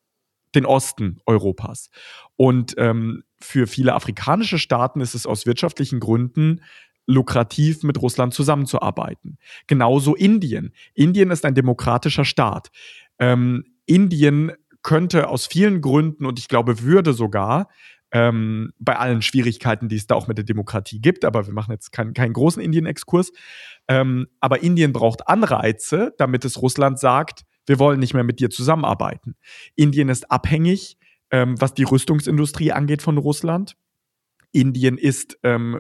[0.56, 1.90] den Osten Europas.
[2.36, 6.62] Und ähm, für viele afrikanische Staaten ist es aus wirtschaftlichen Gründen
[7.06, 9.38] lukrativ, mit Russland zusammenzuarbeiten.
[9.68, 10.74] Genauso Indien.
[10.94, 12.70] Indien ist ein demokratischer Staat.
[13.18, 14.52] Ähm, Indien
[14.84, 17.68] könnte aus vielen Gründen und ich glaube würde sogar
[18.12, 21.72] ähm, bei allen Schwierigkeiten, die es da auch mit der Demokratie gibt, aber wir machen
[21.72, 23.32] jetzt keinen, keinen großen Indien-Exkurs.
[23.88, 28.50] Ähm, aber Indien braucht Anreize, damit es Russland sagt, wir wollen nicht mehr mit dir
[28.50, 29.36] zusammenarbeiten.
[29.76, 30.98] Indien ist abhängig,
[31.30, 33.78] ähm, was die Rüstungsindustrie angeht von Russland.
[34.52, 35.80] Indien ist, ähm,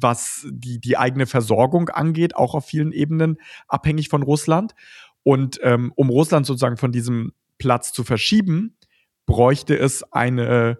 [0.00, 4.74] was die, die eigene Versorgung angeht, auch auf vielen Ebenen abhängig von Russland.
[5.22, 8.76] Und ähm, um Russland sozusagen von diesem Platz zu verschieben,
[9.24, 10.78] bräuchte es eine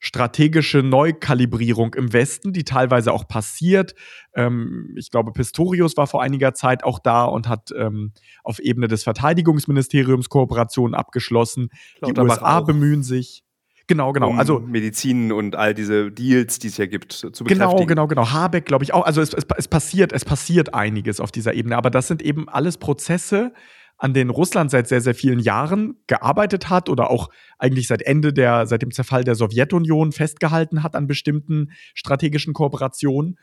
[0.00, 3.94] strategische Neukalibrierung im Westen, die teilweise auch passiert.
[4.34, 8.88] Ähm, ich glaube, Pistorius war vor einiger Zeit auch da und hat ähm, auf Ebene
[8.88, 11.68] des Verteidigungsministeriums Kooperationen abgeschlossen.
[12.04, 12.66] Die USA auch.
[12.66, 13.44] bemühen sich.
[13.86, 14.30] Genau, genau.
[14.30, 18.30] Um also Medizin und all diese Deals, die es ja gibt, zu Genau, genau, genau.
[18.30, 19.04] Habeck, glaube ich auch.
[19.04, 22.48] Also es, es, es passiert, es passiert einiges auf dieser Ebene, aber das sind eben
[22.48, 23.52] alles Prozesse,
[24.00, 27.28] an denen Russland seit sehr, sehr vielen Jahren gearbeitet hat oder auch
[27.58, 33.38] eigentlich seit Ende der, seit dem Zerfall der Sowjetunion festgehalten hat an bestimmten strategischen Kooperationen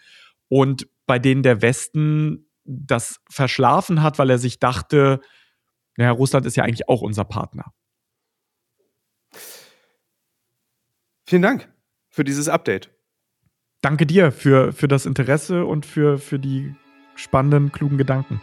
[0.49, 5.21] und bei denen der Westen das verschlafen hat, weil er sich dachte,
[5.95, 7.71] naja, Russland ist ja eigentlich auch unser Partner.
[11.27, 11.71] Vielen Dank
[12.09, 12.89] für dieses Update.
[13.81, 16.73] Danke dir für, für das Interesse und für, für die
[17.15, 18.41] spannenden, klugen Gedanken.